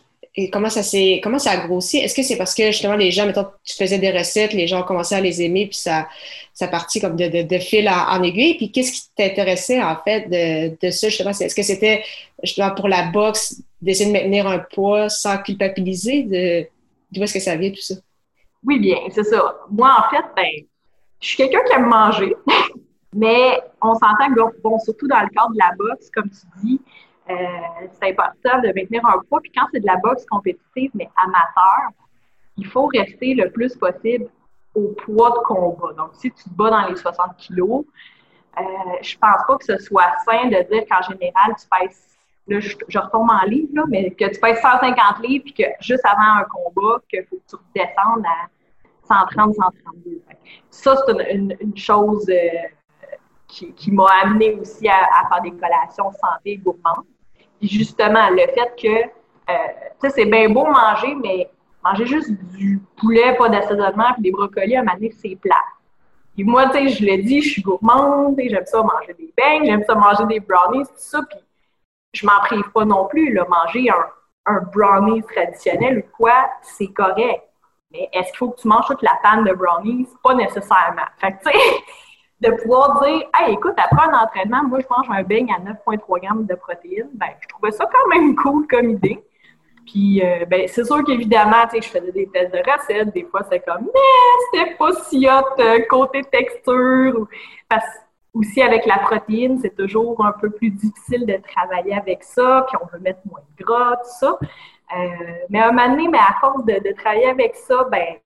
comment 0.53 0.71
ça 0.71 0.83
s'est 0.83 1.21
comment 1.23 1.39
ça 1.39 1.53
a 1.53 1.67
grossi? 1.67 1.99
Est-ce 1.99 2.15
que 2.15 2.23
c'est 2.23 2.37
parce 2.37 2.55
que 2.55 2.67
justement 2.67 2.95
les 2.95 3.11
gens, 3.11 3.27
mettons, 3.27 3.47
tu 3.65 3.75
faisais 3.75 3.99
des 3.99 4.11
recettes, 4.11 4.53
les 4.53 4.67
gens 4.67 4.83
commencé 4.83 5.15
à 5.15 5.21
les 5.21 5.43
aimer, 5.43 5.67
puis 5.67 5.77
ça, 5.77 6.09
ça 6.55 6.69
partit 6.69 7.01
comme 7.01 7.17
de, 7.17 7.43
de, 7.43 7.59
fil 7.59 7.89
en, 7.89 8.23
aiguille? 8.23 8.57
Puis 8.57 8.71
qu'est-ce 8.71 8.93
qui 8.93 9.03
t'intéressait 9.17 9.83
en 9.83 9.97
fait 10.03 10.29
de, 10.29 10.87
de 10.87 10.91
ça, 10.91 11.09
justement? 11.09 11.31
Est-ce 11.31 11.55
que 11.55 11.63
c'était 11.63 12.05
justement 12.43 12.75
pour 12.75 12.89
la 12.89 13.11
boxe 13.11 13.63
d'essayer 13.83 14.07
de 14.07 14.13
maintenir 14.13 14.47
un 14.47 14.59
poids 14.59 15.09
sans 15.09 15.39
culpabiliser? 15.39 16.23
De, 16.23 16.67
d'où 17.11 17.23
est-ce 17.23 17.35
que 17.35 17.41
ça 17.41 17.57
vient 17.57 17.71
tout 17.71 17.81
ça? 17.81 17.95
Oui, 18.65 18.79
bien, 18.79 18.97
c'est 19.15 19.25
ça. 19.25 19.55
Moi, 19.71 19.89
en 19.89 20.11
fait, 20.11 20.25
ben, 20.37 20.67
je 21.21 21.27
suis 21.29 21.37
quelqu'un 21.37 21.61
qui 21.67 21.73
aime 21.73 21.87
manger. 21.87 22.37
Mais 23.15 23.61
on 23.81 23.95
s'entend 23.95 24.33
que, 24.35 24.61
bon, 24.63 24.79
surtout 24.79 25.09
dans 25.09 25.21
le 25.21 25.29
cadre 25.29 25.53
de 25.53 25.59
la 25.59 25.73
boxe, 25.77 26.11
comme 26.11 26.29
tu 26.29 26.47
dis, 26.63 26.81
euh, 27.31 27.35
c'est 27.93 28.11
important 28.11 28.61
de 28.61 28.69
maintenir 28.69 29.05
un 29.07 29.19
poids. 29.29 29.41
Puis 29.41 29.53
quand 29.55 29.67
c'est 29.73 29.81
de 29.81 29.87
la 29.87 29.97
boxe 29.97 30.25
compétitive, 30.27 30.91
mais 30.95 31.09
amateur, 31.17 31.91
il 32.57 32.67
faut 32.67 32.87
rester 32.87 33.35
le 33.35 33.51
plus 33.51 33.77
possible 33.77 34.27
au 34.75 34.89
poids 35.05 35.31
de 35.31 35.47
combat. 35.47 35.93
Donc, 35.97 36.11
si 36.15 36.31
tu 36.31 36.45
te 36.45 36.51
bats 36.51 36.71
dans 36.71 36.87
les 36.87 36.97
60 36.97 37.37
kilos, 37.37 37.85
euh, 38.59 38.63
je 39.03 39.17
pense 39.17 39.41
pas 39.47 39.57
que 39.57 39.65
ce 39.65 39.79
soit 39.79 40.13
sain 40.25 40.47
de 40.47 40.63
dire 40.71 40.85
qu'en 40.91 41.03
général, 41.03 41.55
tu 41.59 41.67
pèses, 41.69 42.19
là, 42.47 42.61
je, 42.61 42.99
retombe 42.99 43.31
en 43.31 43.45
livre, 43.47 43.71
là, 43.75 43.85
mais 43.89 44.11
que 44.11 44.25
tu 44.25 44.41
pèses 44.41 44.61
150 44.61 45.21
livres, 45.23 45.45
puis 45.45 45.55
que 45.55 45.65
juste 45.81 46.05
avant 46.05 46.41
un 46.41 46.45
combat, 46.45 47.01
qu'il 47.09 47.25
faut 47.25 47.37
que 47.37 47.49
tu 47.49 47.57
redescendes 47.57 48.27
à 48.27 48.49
130, 49.09 49.55
132. 49.55 50.23
Ça, 50.71 50.97
c'est 51.07 51.33
une, 51.33 51.77
chose 51.77 52.29
euh, 52.29 52.69
qui, 53.47 53.91
m'a 53.91 54.07
amené 54.23 54.55
aussi 54.55 54.89
à, 54.89 55.29
faire 55.29 55.43
des 55.43 55.53
collations 55.53 56.11
santé 56.13 56.57
gourmandes. 56.59 57.07
Puis 57.59 57.69
justement, 57.69 58.31
le 58.31 58.47
fait 58.53 58.75
que, 58.81 59.05
euh, 59.51 59.57
tu 60.01 60.09
sais, 60.09 60.11
c'est 60.11 60.27
bien 60.27 60.49
beau 60.51 60.67
manger, 60.67 61.15
mais 61.15 61.51
manger 61.83 62.07
juste 62.07 62.31
du 62.57 62.81
poulet, 62.97 63.37
pas 63.37 63.49
d'assaisonnement, 63.49 64.13
puis 64.15 64.23
des 64.23 64.31
brocolis, 64.31 64.77
à 64.77 64.81
un 64.81 64.85
moment 64.85 65.09
c'est 65.17 65.37
plat. 65.37 65.57
Puis 66.35 66.45
moi, 66.45 66.67
tu 66.69 66.79
sais, 66.79 66.89
je 66.89 67.05
l'ai 67.05 67.19
dit, 67.19 67.43
je 67.43 67.51
suis 67.51 67.63
gourmande, 67.63 68.37
j'aime 68.39 68.67
ça 68.67 68.83
manger 68.83 69.15
des 69.19 69.33
beignes, 69.37 69.65
j'aime 69.65 69.83
ça 69.85 69.95
manger 69.95 70.25
des 70.27 70.39
brownies, 70.39 70.85
tout 70.85 70.93
ça, 70.95 71.21
puis 71.29 71.39
je 72.13 72.25
m'en 72.27 72.39
prive 72.43 72.71
pas 72.73 72.85
non 72.85 73.07
plus, 73.07 73.33
là, 73.33 73.45
manger 73.49 73.89
un 74.47 74.61
brownie 74.73 75.23
traditionnel 75.23 75.99
ou 75.99 76.17
quoi, 76.17 76.49
c'est 76.63 76.89
correct. 76.89 77.48
Mais 77.93 78.09
est-ce 78.13 78.29
qu'il 78.29 78.39
faut 78.39 78.51
que 78.51 78.61
tu 78.61 78.69
manges 78.69 78.87
toute 78.87 79.03
la 79.03 79.19
panne 79.23 79.45
de 79.45 79.53
brownies? 79.53 80.09
Pas 80.23 80.35
nécessairement. 80.35 81.09
Fait 81.19 81.33
que, 81.33 81.51
tu 81.51 81.59
sais, 81.59 81.59
de 82.41 82.51
pouvoir 82.63 83.03
dire, 83.03 83.23
hey, 83.39 83.55
écoute, 83.55 83.75
après 83.77 84.09
un 84.09 84.15
entraînement, 84.15 84.65
moi, 84.65 84.81
je 84.81 84.87
mange 84.91 85.07
un 85.11 85.23
beigne 85.23 85.51
à 85.53 85.59
9,3 85.59 86.21
grammes 86.21 86.47
de 86.47 86.55
protéines, 86.55 87.11
ben, 87.15 87.29
je 87.41 87.49
trouvais 87.49 87.73
ça 87.73 87.85
quand 87.91 88.09
même 88.09 88.37
cool 88.43 88.67
comme 88.67 88.91
idée. 88.91 89.25
Puis, 89.87 90.23
euh, 90.23 90.45
ben, 90.45 90.69
c'est 90.69 90.85
sûr 90.85 91.03
qu'évidemment, 91.03 91.67
tu 91.71 91.81
sais, 91.81 91.83
je 91.83 91.89
faisais 91.89 92.13
des 92.13 92.29
tests 92.29 92.53
de 92.53 92.59
recettes. 92.59 93.15
Des 93.15 93.25
fois, 93.25 93.41
c'est 93.51 93.61
comme, 93.61 93.85
mais 93.85 94.61
c'était 94.61 94.75
pas 94.75 94.93
si 95.05 95.27
hot 95.27 95.61
euh, 95.61 95.81
côté 95.89 96.23
texture. 96.25 97.27
Parce 97.69 97.87
aussi, 98.35 98.61
avec 98.61 98.85
la 98.85 98.99
protéine, 98.99 99.59
c'est 99.59 99.75
toujours 99.75 100.23
un 100.25 100.33
peu 100.33 100.51
plus 100.51 100.71
difficile 100.71 101.25
de 101.25 101.39
travailler 101.39 101.95
avec 101.95 102.23
ça. 102.23 102.67
Puis, 102.69 102.77
on 102.83 102.87
veut 102.95 103.03
mettre 103.03 103.21
moins 103.25 103.41
de 103.41 103.65
gras, 103.65 103.97
tout 103.97 104.11
ça. 104.21 104.39
Euh, 104.97 105.45
mais 105.51 105.61
à 105.61 105.69
un 105.69 105.73
moment 105.73 105.89
donné, 105.91 106.09
mais 106.09 106.19
à 106.19 106.37
force 106.41 106.65
de, 106.65 106.93
travailler 106.95 107.29
avec 107.29 107.55
ça, 107.57 107.85
ben, 107.91 108.17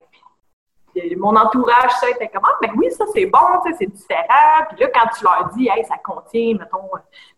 mon 1.17 1.35
entourage, 1.35 1.91
ça 2.01 2.11
était 2.11 2.29
comme 2.29 2.43
Ah, 2.45 2.57
ben 2.61 2.71
oui, 2.77 2.91
ça 2.91 3.05
c'est 3.15 3.27
bon, 3.27 3.39
c'est 3.79 3.91
différent. 3.91 4.67
Puis 4.69 4.81
là, 4.81 4.89
quand 4.95 5.09
tu 5.17 5.25
leur 5.25 5.51
dis, 5.57 5.69
hey, 5.69 5.85
ça 5.85 5.97
contient, 6.05 6.55
mettons, 6.59 6.91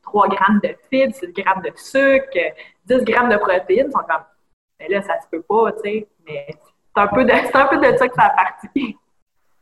3 0.03 0.29
grammes 0.29 0.61
de 0.63 0.77
fibres, 0.91 1.15
6 1.15 1.33
grammes 1.33 1.63
de 1.63 1.73
sucre, 1.77 2.37
10 2.87 3.05
grammes 3.05 3.31
de 3.31 3.37
protéines, 3.37 3.87
ils 3.89 3.93
sont 3.93 3.99
comme, 3.99 4.25
mais 4.81 4.89
là, 4.89 5.03
ça 5.03 5.21
se 5.21 5.29
peut 5.31 5.43
pas, 5.43 5.73
tu 5.73 5.81
sais. 5.83 6.09
Mais 6.27 6.47
c'est 6.51 7.03
un, 7.03 7.07
peu 7.09 7.25
de, 7.25 7.33
un 7.33 7.67
peu 7.67 7.77
de 7.79 7.97
ça 7.97 8.09
que 8.09 8.15
ça 8.15 8.25
a. 8.25 8.45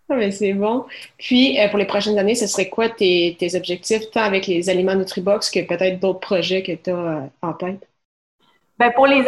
Ah, 0.08 0.16
mais 0.16 0.30
c'est 0.30 0.52
bon. 0.52 0.84
Puis, 1.18 1.58
euh, 1.58 1.68
pour 1.68 1.78
les 1.78 1.86
prochaines 1.86 2.18
années, 2.18 2.34
ce 2.34 2.46
serait 2.46 2.68
quoi 2.68 2.88
tes, 2.88 3.36
tes 3.38 3.54
objectifs, 3.54 4.10
tant 4.10 4.22
avec 4.22 4.46
les 4.46 4.68
aliments 4.68 4.94
Nutribox 4.94 5.50
que 5.50 5.66
peut-être 5.66 6.00
d'autres 6.00 6.20
projets 6.20 6.62
que 6.62 6.72
tu 6.72 6.90
as 6.90 6.94
euh, 6.94 7.26
en 7.40 7.52
tête? 7.54 7.88
Bien, 8.78 8.90
pour 8.90 9.06
les, 9.06 9.24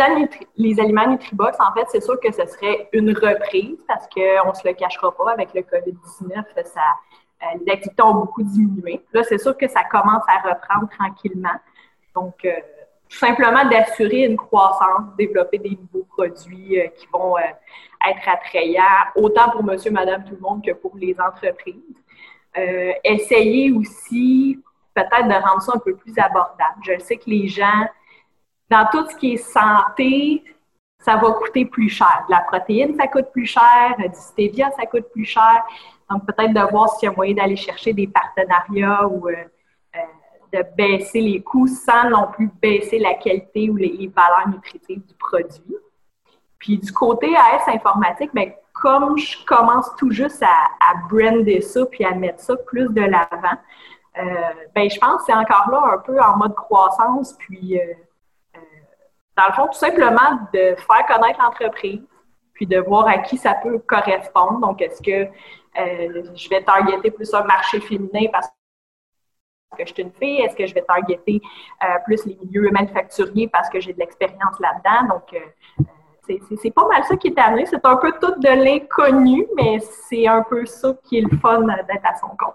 les 0.56 0.80
aliments 0.80 1.06
Nutribox, 1.06 1.58
en 1.60 1.72
fait, 1.74 1.86
c'est 1.88 2.02
sûr 2.02 2.18
que 2.18 2.32
ce 2.32 2.46
serait 2.46 2.88
une 2.92 3.10
reprise 3.10 3.78
parce 3.86 4.06
qu'on 4.08 4.48
ne 4.48 4.54
se 4.54 4.66
le 4.66 4.74
cachera 4.74 5.14
pas 5.14 5.32
avec 5.32 5.52
le 5.54 5.60
COVID-19, 5.60 6.44
ça, 6.64 6.80
euh, 7.42 7.58
les 7.64 7.72
activités 7.72 8.02
ont 8.02 8.14
beaucoup 8.14 8.42
diminué. 8.42 9.04
Là, 9.12 9.22
c'est 9.24 9.38
sûr 9.38 9.56
que 9.56 9.68
ça 9.68 9.84
commence 9.84 10.22
à 10.28 10.48
reprendre 10.48 10.88
tranquillement. 10.90 11.60
Donc, 12.14 12.44
euh, 12.44 12.52
tout 13.08 13.18
simplement 13.18 13.64
d'assurer 13.68 14.24
une 14.24 14.36
croissance, 14.36 15.14
développer 15.18 15.58
des 15.58 15.78
nouveaux 15.78 16.06
produits 16.08 16.80
euh, 16.80 16.88
qui 16.88 17.06
vont 17.12 17.36
être 17.38 18.28
attrayants, 18.28 18.82
autant 19.16 19.50
pour 19.50 19.62
monsieur, 19.62 19.90
madame, 19.90 20.24
tout 20.24 20.34
le 20.34 20.40
monde 20.40 20.64
que 20.64 20.72
pour 20.72 20.96
les 20.96 21.16
entreprises. 21.20 21.74
essayer 23.02 23.72
aussi 23.72 24.58
peut-être 24.94 25.26
de 25.26 25.34
rendre 25.34 25.60
ça 25.60 25.72
un 25.74 25.78
peu 25.78 25.94
plus 25.96 26.16
abordable. 26.18 26.80
Je 26.82 26.98
sais 27.00 27.16
que 27.16 27.28
les 27.28 27.48
gens 27.48 27.86
dans 28.70 28.86
tout 28.90 29.08
ce 29.10 29.16
qui 29.16 29.34
est 29.34 29.36
santé, 29.36 30.42
ça 31.04 31.16
va 31.16 31.32
coûter 31.32 31.66
plus 31.66 31.90
cher. 31.90 32.24
De 32.28 32.34
la 32.34 32.40
protéine, 32.40 32.96
ça 32.96 33.06
coûte 33.08 33.30
plus 33.30 33.46
cher. 33.46 33.94
Du 33.98 34.08
stevia, 34.14 34.70
ça 34.70 34.86
coûte 34.86 35.10
plus 35.12 35.26
cher. 35.26 35.62
Donc, 36.10 36.24
peut-être 36.26 36.54
de 36.54 36.70
voir 36.70 36.88
s'il 36.90 37.08
y 37.08 37.12
a 37.12 37.14
moyen 37.14 37.34
d'aller 37.34 37.56
chercher 37.56 37.92
des 37.92 38.06
partenariats 38.06 39.06
ou 39.06 39.28
euh, 39.28 39.34
euh, 39.96 39.98
de 40.52 40.64
baisser 40.76 41.20
les 41.20 41.42
coûts 41.42 41.66
sans 41.66 42.08
non 42.08 42.28
plus 42.32 42.50
baisser 42.60 42.98
la 42.98 43.14
qualité 43.14 43.68
ou 43.68 43.76
les, 43.76 44.10
valeurs 44.14 44.48
nutritives 44.48 45.04
du 45.04 45.14
produit. 45.14 45.76
Puis, 46.58 46.78
du 46.78 46.92
côté 46.92 47.34
AS 47.36 47.68
informatique, 47.68 48.30
bien, 48.32 48.52
comme 48.72 49.18
je 49.18 49.44
commence 49.44 49.94
tout 49.96 50.10
juste 50.10 50.42
à, 50.42 50.94
brander 51.10 51.60
ça 51.60 51.84
puis 51.86 52.04
à 52.04 52.14
mettre 52.14 52.40
ça 52.40 52.56
plus 52.56 52.88
de 52.88 53.02
l'avant, 53.02 53.58
euh, 54.16 54.22
ben, 54.74 54.88
je 54.88 54.98
pense 54.98 55.18
que 55.18 55.24
c'est 55.26 55.34
encore 55.34 55.68
là 55.70 55.94
un 55.94 55.98
peu 55.98 56.18
en 56.18 56.36
mode 56.38 56.54
croissance. 56.54 57.34
Puis, 57.38 57.78
dans 59.36 59.46
le 59.48 59.52
fond, 59.54 59.66
tout 59.66 59.78
simplement 59.78 60.38
de 60.52 60.76
faire 60.76 61.06
connaître 61.08 61.40
l'entreprise, 61.42 62.02
puis 62.52 62.66
de 62.66 62.78
voir 62.78 63.08
à 63.08 63.18
qui 63.18 63.36
ça 63.36 63.54
peut 63.54 63.78
correspondre. 63.78 64.60
Donc, 64.60 64.80
est-ce 64.80 65.02
que 65.02 65.24
euh, 65.80 66.22
je 66.34 66.48
vais 66.48 66.62
targeter 66.62 67.10
plus 67.10 67.32
un 67.34 67.42
marché 67.44 67.80
féminin 67.80 68.28
parce 68.30 68.48
que 69.76 69.84
je 69.86 69.92
suis 69.92 70.02
une 70.02 70.12
fille? 70.12 70.40
Est-ce 70.40 70.54
que 70.54 70.66
je 70.66 70.74
vais 70.74 70.82
targeter 70.82 71.40
euh, 71.82 71.86
plus 72.04 72.24
les 72.26 72.36
milieux 72.36 72.70
manufacturiers 72.70 73.48
parce 73.48 73.68
que 73.68 73.80
j'ai 73.80 73.92
de 73.92 73.98
l'expérience 73.98 74.58
là-dedans? 74.60 75.14
Donc, 75.14 75.34
euh, 75.34 76.36
c'est 76.62 76.70
pas 76.70 76.86
mal 76.86 77.04
ça 77.04 77.16
qui 77.16 77.28
est 77.28 77.38
amené. 77.38 77.66
C'est 77.66 77.84
un 77.84 77.96
peu 77.96 78.12
tout 78.20 78.38
de 78.38 78.48
l'inconnu, 78.48 79.46
mais 79.56 79.80
c'est 79.80 80.26
un 80.26 80.42
peu 80.42 80.64
ça 80.64 80.94
qui 81.04 81.18
est 81.18 81.22
le 81.22 81.36
fun 81.38 81.60
d'être 81.62 82.04
à 82.04 82.14
son 82.14 82.28
compte. 82.28 82.54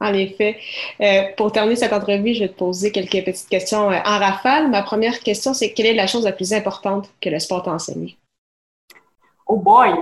En 0.00 0.12
effet. 0.12 0.58
Euh, 1.00 1.22
pour 1.36 1.52
terminer 1.52 1.76
cette 1.76 1.92
entrevue, 1.92 2.34
je 2.34 2.40
vais 2.40 2.48
te 2.48 2.58
poser 2.58 2.90
quelques 2.90 3.24
petites 3.24 3.48
questions 3.48 3.90
euh, 3.90 3.98
en 4.04 4.18
rafale. 4.18 4.68
Ma 4.70 4.82
première 4.82 5.20
question, 5.20 5.54
c'est 5.54 5.72
quelle 5.72 5.86
est 5.86 5.94
la 5.94 6.06
chose 6.06 6.24
la 6.24 6.32
plus 6.32 6.52
importante 6.52 7.10
que 7.20 7.30
le 7.30 7.38
sport 7.38 7.62
t'a 7.62 7.70
enseigné? 7.72 8.18
Oh 9.46 9.56
boy! 9.56 9.94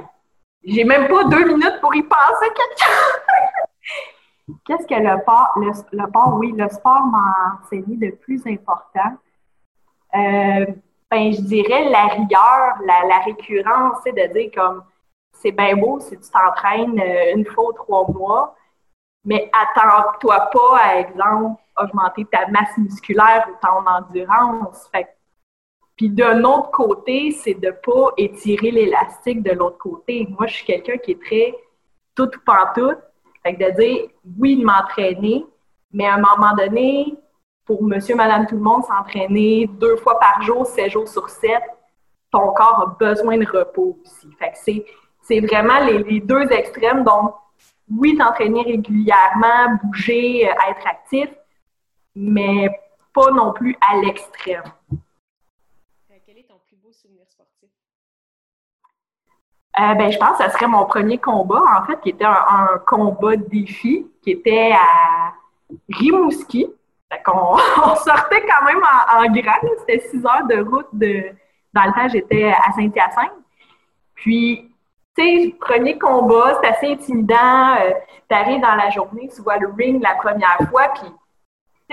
J'ai 0.64 0.84
même 0.84 1.08
pas 1.08 1.24
deux 1.24 1.44
minutes 1.44 1.78
pour 1.80 1.94
y 1.94 2.02
penser, 2.02 2.46
Qu'est-ce 4.66 4.86
que 4.86 4.94
le 4.94 5.20
sport, 5.20 5.50
le, 5.56 6.38
oui, 6.38 6.52
le 6.56 6.68
sport 6.68 7.06
m'a 7.06 7.60
enseigné 7.62 7.96
de 7.96 8.10
plus 8.16 8.44
important? 8.46 9.16
Euh, 10.14 10.66
ben, 11.10 11.32
je 11.32 11.40
dirais 11.42 11.88
la 11.90 12.06
rigueur, 12.06 12.76
la, 12.84 13.06
la 13.08 13.18
récurrence, 13.20 13.98
c'est 14.04 14.12
de 14.12 14.32
dire 14.32 14.50
comme 14.54 14.84
c'est 15.32 15.52
bien 15.52 15.76
beau 15.76 16.00
si 16.00 16.18
tu 16.18 16.30
t'entraînes 16.30 17.02
une 17.34 17.44
fois 17.46 17.68
ou 17.68 17.72
trois 17.72 18.06
mois, 18.10 18.54
mais 19.24 19.50
attends-toi 19.52 20.50
pas 20.52 20.78
à, 20.78 20.98
exemple, 20.98 21.60
augmenter 21.76 22.24
ta 22.26 22.46
masse 22.48 22.76
musculaire 22.76 23.48
ou 23.50 23.54
ton 23.60 23.86
endurance. 23.86 24.88
Fait 24.90 25.08
puis 25.96 26.08
d'un 26.08 26.42
autre 26.44 26.70
côté, 26.70 27.30
c'est 27.30 27.54
de 27.54 27.70
pas 27.70 28.12
étirer 28.16 28.70
l'élastique 28.70 29.42
de 29.42 29.52
l'autre 29.52 29.78
côté. 29.78 30.26
Moi, 30.30 30.46
je 30.46 30.54
suis 30.54 30.66
quelqu'un 30.66 30.96
qui 30.96 31.12
est 31.12 31.22
très 31.22 31.54
tout 32.14 32.28
ou 32.34 32.40
pas 32.44 32.72
tout. 32.74 32.96
Fait 33.42 33.54
que 33.54 33.64
de 33.64 33.70
dire, 33.76 34.08
oui, 34.38 34.56
de 34.56 34.64
m'entraîner, 34.64 35.44
mais 35.92 36.06
à 36.06 36.14
un 36.14 36.20
moment 36.20 36.54
donné, 36.56 37.14
pour 37.64 37.82
monsieur, 37.82 38.14
madame, 38.14 38.46
tout 38.46 38.56
le 38.56 38.62
monde, 38.62 38.84
s'entraîner 38.84 39.68
deux 39.68 39.96
fois 39.96 40.18
par 40.18 40.42
jour, 40.42 40.66
sept 40.66 40.90
jours 40.90 41.08
sur 41.08 41.28
sept, 41.28 41.62
ton 42.30 42.52
corps 42.52 42.80
a 42.82 42.86
besoin 42.98 43.36
de 43.36 43.46
repos 43.46 43.98
aussi. 44.02 44.28
Fait 44.38 44.50
que 44.50 44.84
c'est 45.22 45.40
vraiment 45.40 45.84
les, 45.84 46.02
les, 46.02 46.20
deux 46.20 46.50
extrêmes. 46.50 47.04
Donc, 47.04 47.34
oui, 47.96 48.16
t'entraîner 48.16 48.62
régulièrement, 48.62 49.78
bouger, 49.82 50.48
euh, 50.48 50.70
être 50.70 50.86
actif, 50.86 51.28
mais 52.14 52.68
pas 53.14 53.30
non 53.30 53.52
plus 53.52 53.76
à 53.80 53.96
l'extrême. 53.96 54.62
Euh, 54.92 56.16
quel 56.24 56.38
est 56.38 56.48
ton 56.48 56.60
plus 56.66 56.76
beau 56.76 56.92
souvenir 56.92 57.26
sportif? 57.28 57.68
Euh, 59.78 59.94
ben, 59.94 60.10
je 60.10 60.18
pense 60.18 60.38
que 60.38 60.44
ce 60.44 60.50
serait 60.50 60.66
mon 60.66 60.84
premier 60.86 61.18
combat, 61.18 61.62
en 61.78 61.86
fait, 61.86 62.00
qui 62.00 62.10
était 62.10 62.24
un, 62.24 62.78
combat 62.86 63.36
de 63.36 63.44
défi, 63.48 64.06
qui 64.22 64.30
était 64.32 64.72
à 64.72 65.32
Rimouski. 65.88 66.68
on, 67.26 67.30
on 67.84 67.96
sortait 67.96 68.46
quand 68.46 68.64
même 68.64 68.82
en, 68.82 69.32
grand, 69.32 69.68
c'était 69.80 70.00
six 70.08 70.24
heures 70.24 70.46
de 70.48 70.62
route 70.62 70.88
de. 70.92 71.30
Dans 71.74 71.84
le 71.84 71.92
temps, 71.92 72.08
j'étais 72.08 72.52
à 72.52 72.70
Saint-Hyacinthe. 72.72 73.32
Puis, 74.14 74.71
sais, 75.16 75.54
premier 75.60 75.98
combat, 75.98 76.60
c'est 76.60 76.68
assez 76.68 76.92
intimidant. 76.92 77.76
Euh, 77.80 77.90
tu 78.28 78.36
arrives 78.36 78.60
dans 78.60 78.74
la 78.74 78.90
journée, 78.90 79.28
tu 79.34 79.42
vois 79.42 79.58
le 79.58 79.68
ring 79.76 80.02
la 80.02 80.14
première 80.14 80.58
fois, 80.70 80.88
puis 80.94 81.10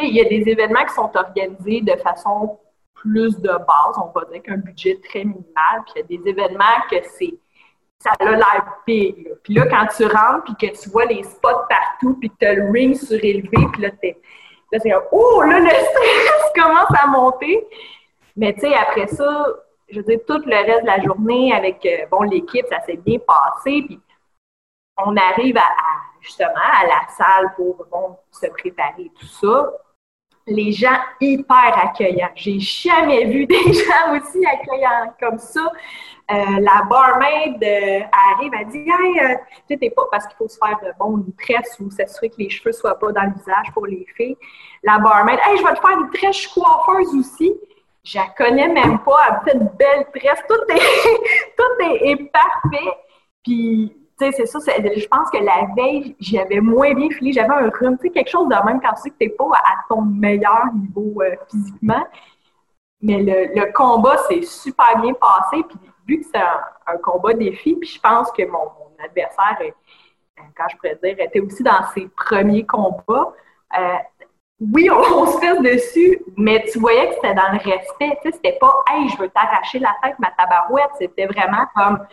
il 0.01 0.15
y 0.15 0.21
a 0.21 0.25
des 0.25 0.49
événements 0.49 0.85
qui 0.85 0.93
sont 0.93 1.11
organisés 1.15 1.81
de 1.81 1.95
façon 1.97 2.57
plus 2.93 3.39
de 3.39 3.49
base, 3.49 3.97
on 3.97 4.11
va 4.17 4.25
dire 4.31 4.41
qu'un 4.43 4.57
budget 4.57 4.99
très 5.09 5.23
minimal, 5.23 5.83
puis 5.85 5.93
il 5.95 5.99
y 5.99 6.01
a 6.01 6.21
des 6.21 6.29
événements 6.29 6.65
que 6.89 6.97
c'est 7.17 7.33
ça 8.01 8.11
a 8.17 8.31
l'air 8.31 8.77
big. 8.87 9.29
Puis 9.43 9.53
là, 9.53 9.65
quand 9.67 9.85
tu 9.95 10.05
rentres, 10.05 10.43
puis 10.45 10.69
que 10.69 10.81
tu 10.81 10.89
vois 10.89 11.05
les 11.05 11.21
spots 11.23 11.65
partout, 11.69 12.17
puis 12.19 12.29
que 12.29 12.35
tu 12.39 12.45
as 12.45 12.53
le 12.53 12.71
ring 12.71 12.95
surélevé, 12.95 13.67
puis 13.73 13.81
là, 13.81 13.89
t'es, 14.01 14.17
là 14.71 14.79
c'est 14.81 14.91
un 14.91 15.01
«Oh!» 15.11 15.41
Là, 15.45 15.59
le 15.59 15.69
stress 15.69 16.51
commence 16.55 16.97
à 16.97 17.07
monter. 17.07 17.67
Mais 18.37 18.53
tu 18.53 18.61
sais, 18.61 18.73
après 18.73 19.07
ça, 19.07 19.47
je 19.91 19.97
veux 19.97 20.03
dire, 20.03 20.19
tout 20.27 20.41
le 20.45 20.55
reste 20.55 20.81
de 20.81 20.87
la 20.87 21.01
journée 21.01 21.53
avec, 21.53 21.85
euh, 21.85 22.05
bon, 22.11 22.21
l'équipe, 22.21 22.65
ça 22.69 22.81
s'est 22.81 22.97
bien 22.97 23.19
passé, 23.19 23.83
puis 23.85 23.99
on 24.97 25.15
arrive 25.15 25.57
à, 25.57 25.69
justement 26.21 26.53
à 26.55 26.85
la 26.85 27.07
salle 27.09 27.53
pour, 27.55 27.85
se 28.31 28.47
préparer, 28.47 29.11
tout 29.19 29.25
ça 29.25 29.71
les 30.49 30.71
gens 30.71 30.97
hyper 31.21 31.77
accueillants. 31.77 32.31
J'ai 32.35 32.59
jamais 32.59 33.25
vu 33.25 33.45
des 33.45 33.73
gens 33.73 34.15
aussi 34.15 34.45
accueillants 34.45 35.13
comme 35.19 35.37
ça. 35.37 35.71
Euh, 36.31 36.59
la 36.59 36.83
barmaid 36.89 37.63
euh, 37.63 38.01
arrive, 38.33 38.51
elle 38.59 38.67
dit 38.67 38.85
Hey, 38.87 39.37
tu 39.67 39.77
sais, 39.77 39.89
pas 39.89 40.03
parce 40.11 40.27
qu'il 40.27 40.37
faut 40.37 40.47
se 40.47 40.57
faire 40.57 40.77
bon, 40.99 41.17
une 41.17 41.33
tresse 41.33 41.77
ou 41.79 41.89
s'assurer 41.89 42.29
que 42.29 42.37
les 42.37 42.49
cheveux 42.49 42.71
soient 42.71 42.97
pas 42.99 43.11
dans 43.11 43.23
le 43.23 43.33
visage 43.33 43.71
pour 43.73 43.85
les 43.87 44.05
filles. 44.15 44.37
La 44.83 44.99
barmaid, 44.99 45.39
Hey, 45.43 45.57
je 45.57 45.63
vais 45.63 45.73
te 45.73 45.79
faire 45.79 45.99
une 45.99 46.09
tresse 46.11 46.47
coiffeuse 46.47 47.15
aussi. 47.15 47.53
Je 48.03 48.17
la 48.17 48.27
connais 48.37 48.67
même 48.67 48.99
pas, 48.99 49.17
elle 49.29 49.51
fait 49.51 49.57
une 49.57 49.69
belle 49.77 50.07
tresse. 50.15 50.41
Tout 50.47 50.73
est, 50.73 51.55
tout 51.57 51.83
est, 51.83 52.31
parfait. 52.31 52.97
Puis 53.43 53.95
c'est 54.17 54.45
ça, 54.45 54.59
je 54.59 55.07
pense 55.07 55.29
que 55.29 55.37
la 55.37 55.67
veille, 55.75 56.15
j'avais 56.19 56.59
moins 56.59 56.93
bien 56.93 57.09
filé, 57.09 57.31
j'avais 57.31 57.53
un 57.53 57.69
rhume, 57.69 57.97
tu 57.97 58.07
sais, 58.07 58.09
quelque 58.09 58.29
chose 58.29 58.49
de 58.49 58.65
même 58.65 58.81
quand 58.81 58.93
tu 58.95 59.03
sais 59.03 59.09
que 59.11 59.15
t'es 59.15 59.29
pas 59.29 59.45
à 59.45 59.75
ton 59.87 60.01
meilleur 60.01 60.65
niveau 60.73 61.21
euh, 61.21 61.35
physiquement. 61.49 62.05
Mais 63.01 63.23
le, 63.23 63.71
combat 63.71 64.17
s'est 64.29 64.41
super 64.41 64.99
bien 65.01 65.13
passé, 65.13 65.63
puis 65.63 65.79
vu 66.05 66.19
que 66.19 66.25
c'est 66.33 66.41
un, 66.41 66.97
combat 66.97 67.33
défi, 67.33 67.75
puis 67.75 67.87
je 67.87 67.99
pense 67.99 68.29
que 68.31 68.45
mon, 68.45 68.71
adversaire, 69.01 69.57
euh, 69.61 70.41
quand 70.57 70.67
je 70.69 70.75
pourrais 70.75 70.99
dire, 71.01 71.15
était 71.17 71.39
aussi 71.39 71.63
dans 71.63 71.85
ses 71.93 72.09
premiers 72.09 72.65
combats. 72.65 73.33
Euh, 73.79 73.95
oui, 74.59 74.89
on, 74.91 75.25
se 75.25 75.39
fait 75.39 75.57
dessus, 75.61 76.19
mais 76.35 76.65
tu 76.71 76.79
voyais 76.79 77.07
que 77.07 77.15
c'était 77.15 77.33
dans 77.33 77.51
le 77.51 77.57
respect. 77.57 78.19
Tu 78.21 78.29
sais, 78.29 78.31
c'était 78.33 78.57
pas, 78.59 78.83
hey, 78.89 79.07
je 79.07 79.17
veux 79.17 79.29
t'arracher 79.29 79.79
la 79.79 79.95
tête, 80.03 80.19
ma 80.19 80.31
tabarouette. 80.31 80.89
C'était 80.99 81.27
vraiment 81.27 81.65
comme, 81.73 82.05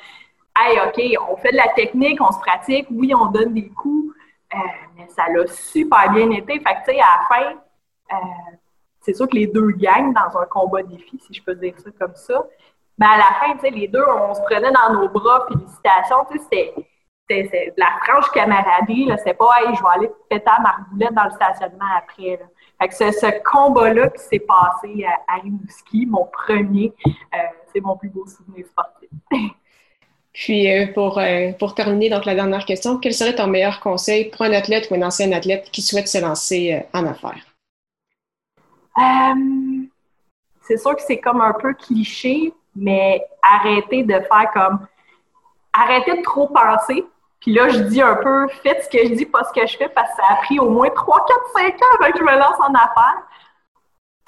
hey, 0.56 0.78
OK, 0.86 1.28
on 1.28 1.36
fait 1.36 1.50
de 1.50 1.56
la 1.56 1.68
technique, 1.74 2.20
on 2.20 2.30
se 2.30 2.38
pratique, 2.38 2.86
oui, 2.90 3.12
on 3.14 3.26
donne 3.26 3.52
des 3.52 3.68
coups, 3.68 4.14
euh, 4.54 4.58
mais 4.96 5.08
ça 5.08 5.24
l'a 5.28 5.46
super 5.48 6.12
bien 6.12 6.30
été. 6.30 6.60
Fait 6.60 6.60
que, 6.60 6.90
tu 6.90 6.92
sais, 6.92 7.00
à 7.00 7.18
la 7.18 7.26
fin, 7.28 7.50
euh, 8.12 8.16
c'est 9.00 9.14
sûr 9.14 9.28
que 9.28 9.34
les 9.34 9.48
deux 9.48 9.72
gagnent 9.72 10.12
dans 10.12 10.38
un 10.38 10.46
combat 10.46 10.84
défi, 10.84 11.18
si 11.26 11.34
je 11.34 11.42
peux 11.42 11.56
dire 11.56 11.74
ça 11.78 11.90
comme 11.98 12.14
ça. 12.14 12.44
Mais 12.98 13.06
à 13.06 13.16
la 13.16 13.34
fin, 13.40 13.54
tu 13.54 13.60
sais, 13.60 13.70
les 13.70 13.88
deux, 13.88 14.04
on 14.06 14.34
se 14.34 14.40
prenait 14.42 14.70
dans 14.70 14.92
nos 14.92 15.08
bras, 15.08 15.46
félicitations, 15.48 16.24
tu 16.30 16.38
sais, 16.38 16.44
c'était 16.44 16.74
de 17.28 17.80
la 17.80 17.86
franche 18.04 18.30
camaraderie, 18.30 19.06
là, 19.06 19.16
c'est 19.18 19.34
pas 19.34 19.50
«Hey, 19.60 19.74
je 19.74 19.82
vais 19.82 19.88
aller 19.94 20.10
péter 20.28 20.46
à 20.46 20.60
marboulette 20.60 21.14
dans 21.14 21.24
le 21.24 21.30
stationnement 21.30 21.86
après», 21.96 22.38
Fait 22.80 22.88
que 22.88 22.94
ce, 22.94 23.42
combat-là 23.42 24.08
qui 24.10 24.22
s'est 24.22 24.38
passé 24.40 25.04
à, 25.04 25.34
à 25.34 25.40
Rimouski, 25.40 26.06
mon 26.06 26.26
premier, 26.26 26.92
euh, 27.06 27.38
c'est 27.72 27.80
mon 27.80 27.96
plus 27.96 28.10
beau 28.10 28.26
souvenir 28.26 28.66
sportif. 28.66 29.08
Puis 30.32 30.70
euh, 30.70 30.92
pour, 30.92 31.18
euh, 31.18 31.52
pour 31.58 31.74
terminer, 31.74 32.10
donc 32.10 32.26
la 32.26 32.34
dernière 32.34 32.66
question, 32.66 32.98
quel 32.98 33.14
serait 33.14 33.34
ton 33.34 33.46
meilleur 33.46 33.80
conseil 33.80 34.26
pour 34.30 34.42
un 34.42 34.52
athlète 34.52 34.88
ou 34.90 34.94
un 34.94 35.02
ancien 35.02 35.32
athlète 35.32 35.70
qui 35.72 35.80
souhaite 35.80 36.08
se 36.08 36.18
lancer 36.18 36.82
en 36.92 37.06
affaires? 37.06 37.44
c'est 40.62 40.78
sûr 40.78 40.96
que 40.96 41.02
c'est 41.02 41.18
comme 41.18 41.42
un 41.42 41.52
peu 41.52 41.74
cliché, 41.74 42.52
mais 42.74 43.22
arrêtez 43.42 44.02
de 44.04 44.14
faire 44.14 44.50
comme 44.54 44.86
arrêtez 45.72 46.16
de 46.16 46.22
trop 46.22 46.48
penser. 46.48 47.04
Puis 47.46 47.54
là, 47.54 47.68
je 47.68 47.78
dis 47.78 48.02
un 48.02 48.16
peu, 48.16 48.48
faites 48.64 48.82
ce 48.82 48.88
que 48.88 49.06
je 49.06 49.14
dis, 49.14 49.24
pas 49.24 49.44
ce 49.44 49.52
que 49.52 49.64
je 49.64 49.76
fais, 49.76 49.88
parce 49.88 50.10
que 50.10 50.16
ça 50.16 50.32
a 50.32 50.36
pris 50.38 50.58
au 50.58 50.68
moins 50.68 50.90
3, 50.90 51.26
4, 51.28 51.40
5 51.54 51.74
ans 51.74 51.96
avant 52.00 52.10
que 52.10 52.18
je 52.18 52.24
me 52.24 52.36
lance 52.36 52.58
en 52.58 52.74
affaires. 52.74 53.22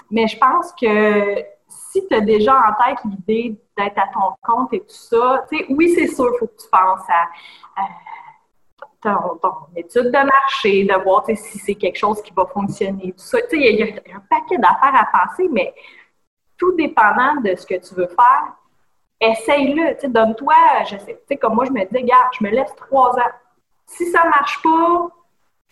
Mais 0.08 0.28
je 0.28 0.38
pense 0.38 0.72
que 0.80 1.44
si 1.66 2.06
tu 2.06 2.14
as 2.14 2.20
déjà 2.20 2.56
en 2.56 2.84
tête 2.84 2.98
l'idée 3.04 3.60
d'être 3.76 3.98
à 3.98 4.06
ton 4.14 4.36
compte 4.40 4.72
et 4.72 4.78
tout 4.78 4.86
ça, 4.90 5.44
tu 5.50 5.58
sais, 5.58 5.66
oui, 5.68 5.92
c'est 5.96 6.06
sûr, 6.06 6.30
il 6.32 6.38
faut 6.38 6.46
que 6.46 6.62
tu 6.62 6.68
penses 6.70 7.08
à, 7.08 7.82
ton, 9.02 9.40
étude 9.74 10.12
de 10.12 10.24
marché, 10.24 10.84
de 10.84 11.02
voir 11.02 11.24
si 11.26 11.58
c'est 11.58 11.74
quelque 11.74 11.98
chose 11.98 12.22
qui 12.22 12.32
va 12.32 12.46
fonctionner. 12.46 13.12
Tu 13.14 13.14
sais, 13.16 13.44
il 13.50 13.80
y, 13.80 13.82
a 13.82 14.16
un 14.16 14.22
paquet 14.30 14.58
d'affaires 14.58 14.94
à 14.94 15.26
penser, 15.26 15.48
mais 15.50 15.74
tout 16.56 16.72
dépendant 16.76 17.34
de 17.40 17.56
ce 17.56 17.66
que 17.66 17.84
tu 17.84 17.96
veux 17.96 18.06
faire, 18.06 18.57
essaye-le, 19.20 20.08
donne-toi, 20.08 20.54
je 20.90 20.96
sais, 20.98 21.36
comme 21.36 21.54
moi, 21.54 21.64
je 21.64 21.72
me 21.72 21.84
dis, 21.84 22.02
regarde, 22.02 22.28
je 22.38 22.44
me 22.44 22.50
laisse 22.50 22.74
trois 22.76 23.16
ans. 23.16 23.32
Si 23.86 24.06
ça 24.06 24.24
marche 24.24 24.62
pas, 24.62 25.08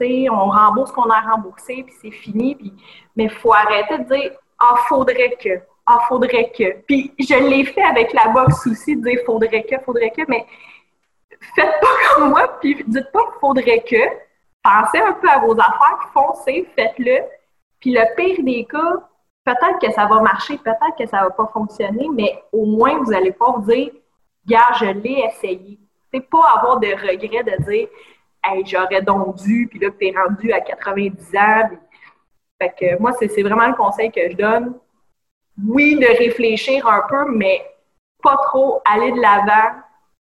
on 0.00 0.50
rembourse 0.50 0.90
ce 0.90 0.94
qu'on 0.94 1.10
a 1.10 1.20
remboursé, 1.20 1.84
puis 1.84 1.94
c'est 2.00 2.10
fini, 2.10 2.54
puis, 2.54 2.72
mais 3.14 3.24
il 3.24 3.30
faut 3.30 3.52
arrêter 3.52 3.98
de 3.98 4.04
dire, 4.04 4.32
ah, 4.58 4.74
faudrait 4.88 5.36
que 5.40 5.60
ah, 5.86 6.00
faudrait 6.08 6.50
que. 6.50 6.80
Puis 6.86 7.14
je 7.18 7.34
l'ai 7.34 7.64
fait 7.64 7.82
avec 7.82 8.12
la 8.12 8.28
boxe 8.28 8.66
aussi, 8.66 8.96
de 8.96 9.02
dire 9.08 9.20
faudrait 9.24 9.62
que, 9.62 9.78
faudrait 9.84 10.10
que, 10.10 10.22
mais 10.28 10.44
faites 11.54 11.80
pas 11.80 11.86
comme 12.14 12.30
moi, 12.30 12.58
puis 12.60 12.82
dites 12.86 13.10
pas 13.12 13.24
faudrait 13.40 13.82
que. 13.82 14.26
Pensez 14.62 14.98
un 14.98 15.12
peu 15.12 15.28
à 15.28 15.38
vos 15.38 15.52
affaires, 15.52 16.10
foncez, 16.12 16.68
faites-le. 16.74 17.20
Puis 17.78 17.92
le 17.92 18.02
pire 18.16 18.42
des 18.42 18.64
cas, 18.64 19.08
peut-être 19.46 19.78
que 19.80 19.92
ça 19.92 20.06
va 20.06 20.20
marcher, 20.20 20.58
peut-être 20.58 20.96
que 20.98 21.06
ça 21.06 21.22
va 21.22 21.30
pas 21.30 21.48
fonctionner, 21.52 22.08
mais 22.12 22.42
au 22.52 22.66
moins 22.66 22.98
vous 22.98 23.12
allez 23.12 23.32
pas 23.32 23.52
vous 23.52 23.70
dire, 23.70 23.90
gars, 24.46 24.72
je 24.78 24.86
l'ai 24.86 25.24
essayé. 25.30 25.78
C'est 26.12 26.28
pas 26.28 26.52
avoir 26.56 26.80
de 26.80 26.88
regret 26.88 27.44
de 27.44 27.62
dire, 27.64 27.88
hey, 28.44 28.66
j'aurais 28.66 29.02
donc 29.02 29.36
dû, 29.36 29.68
puis 29.70 29.78
là, 29.78 29.88
tu 29.98 30.06
es 30.06 30.14
rendu 30.16 30.52
à 30.52 30.60
90 30.60 31.36
ans. 31.36 31.70
Fait 32.60 32.74
que 32.78 33.00
moi, 33.00 33.12
c'est 33.12 33.42
vraiment 33.42 33.68
le 33.68 33.74
conseil 33.74 34.10
que 34.10 34.30
je 34.30 34.36
donne 34.36 34.74
oui, 35.64 35.96
de 35.96 36.06
réfléchir 36.06 36.86
un 36.86 37.02
peu, 37.08 37.30
mais 37.32 37.64
pas 38.22 38.36
trop 38.46 38.82
aller 38.84 39.12
de 39.12 39.20
l'avant. 39.20 39.80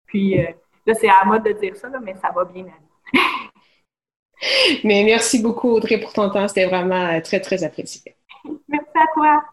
Puis 0.06 0.40
euh, 0.40 0.46
là, 0.86 0.94
c'est 0.94 1.08
à 1.08 1.24
moi 1.24 1.38
de 1.38 1.52
dire 1.52 1.76
ça, 1.76 1.88
mais 2.02 2.14
ça 2.14 2.30
va 2.34 2.44
bien 2.44 2.64
aller. 2.64 3.22
mais 4.84 5.02
merci 5.04 5.42
beaucoup, 5.42 5.70
Audrey, 5.70 5.98
pour 5.98 6.12
ton 6.12 6.30
temps. 6.30 6.48
C'était 6.48 6.66
vraiment 6.66 7.06
euh, 7.06 7.20
très, 7.20 7.40
très 7.40 7.62
apprécié. 7.62 8.17
Merci 8.68 8.90
à 8.94 9.06
toi. 9.14 9.44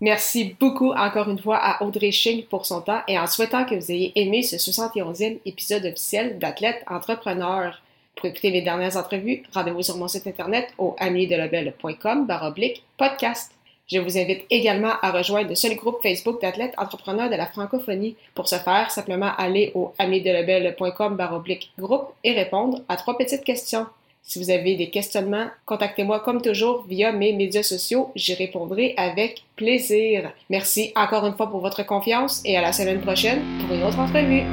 Merci 0.00 0.56
beaucoup 0.58 0.92
encore 0.92 1.28
une 1.28 1.38
fois 1.38 1.58
à 1.58 1.82
Audrey 1.84 2.10
Ching 2.10 2.46
pour 2.46 2.64
son 2.64 2.80
temps 2.80 3.02
et 3.06 3.18
en 3.18 3.26
souhaitant 3.26 3.66
que 3.66 3.74
vous 3.74 3.92
ayez 3.92 4.12
aimé 4.14 4.42
ce 4.42 4.56
71e 4.56 5.40
épisode 5.44 5.84
officiel 5.84 6.38
d'Athlète 6.38 6.82
Entrepreneur. 6.86 7.82
Pour 8.16 8.26
écouter 8.26 8.50
mes 8.50 8.62
dernières 8.62 8.96
entrevues, 8.96 9.42
rendez-vous 9.52 9.82
sur 9.82 9.98
mon 9.98 10.08
site 10.08 10.26
internet 10.26 10.72
au 10.78 10.96
barre 10.98 12.24
baroblique 12.26 12.82
podcast. 12.96 13.52
Je 13.92 13.98
vous 13.98 14.16
invite 14.16 14.46
également 14.50 14.92
à 15.02 15.10
rejoindre 15.10 15.48
le 15.48 15.54
seul 15.54 15.74
groupe 15.74 16.00
Facebook 16.02 16.40
d'athlètes 16.40 16.74
entrepreneurs 16.78 17.28
de 17.28 17.34
la 17.34 17.46
francophonie. 17.46 18.16
Pour 18.34 18.48
ce 18.48 18.56
faire, 18.56 18.90
simplement 18.90 19.32
aller 19.36 19.72
au 19.74 19.92
amidelebel.com 19.98 21.16
baroblique 21.16 21.72
groupe 21.78 22.12
et 22.22 22.32
répondre 22.32 22.82
à 22.88 22.96
trois 22.96 23.18
petites 23.18 23.42
questions. 23.42 23.86
Si 24.22 24.38
vous 24.38 24.50
avez 24.50 24.76
des 24.76 24.90
questionnements, 24.90 25.48
contactez-moi 25.66 26.20
comme 26.20 26.40
toujours 26.40 26.84
via 26.88 27.12
mes 27.12 27.32
médias 27.32 27.62
sociaux. 27.62 28.10
J'y 28.14 28.34
répondrai 28.34 28.94
avec 28.96 29.42
plaisir. 29.56 30.32
Merci 30.48 30.92
encore 30.94 31.26
une 31.26 31.34
fois 31.34 31.50
pour 31.50 31.60
votre 31.60 31.84
confiance 31.84 32.40
et 32.44 32.56
à 32.56 32.62
la 32.62 32.72
semaine 32.72 33.00
prochaine 33.00 33.42
pour 33.60 33.74
une 33.74 33.82
autre 33.82 33.98
entrevue. 33.98 34.44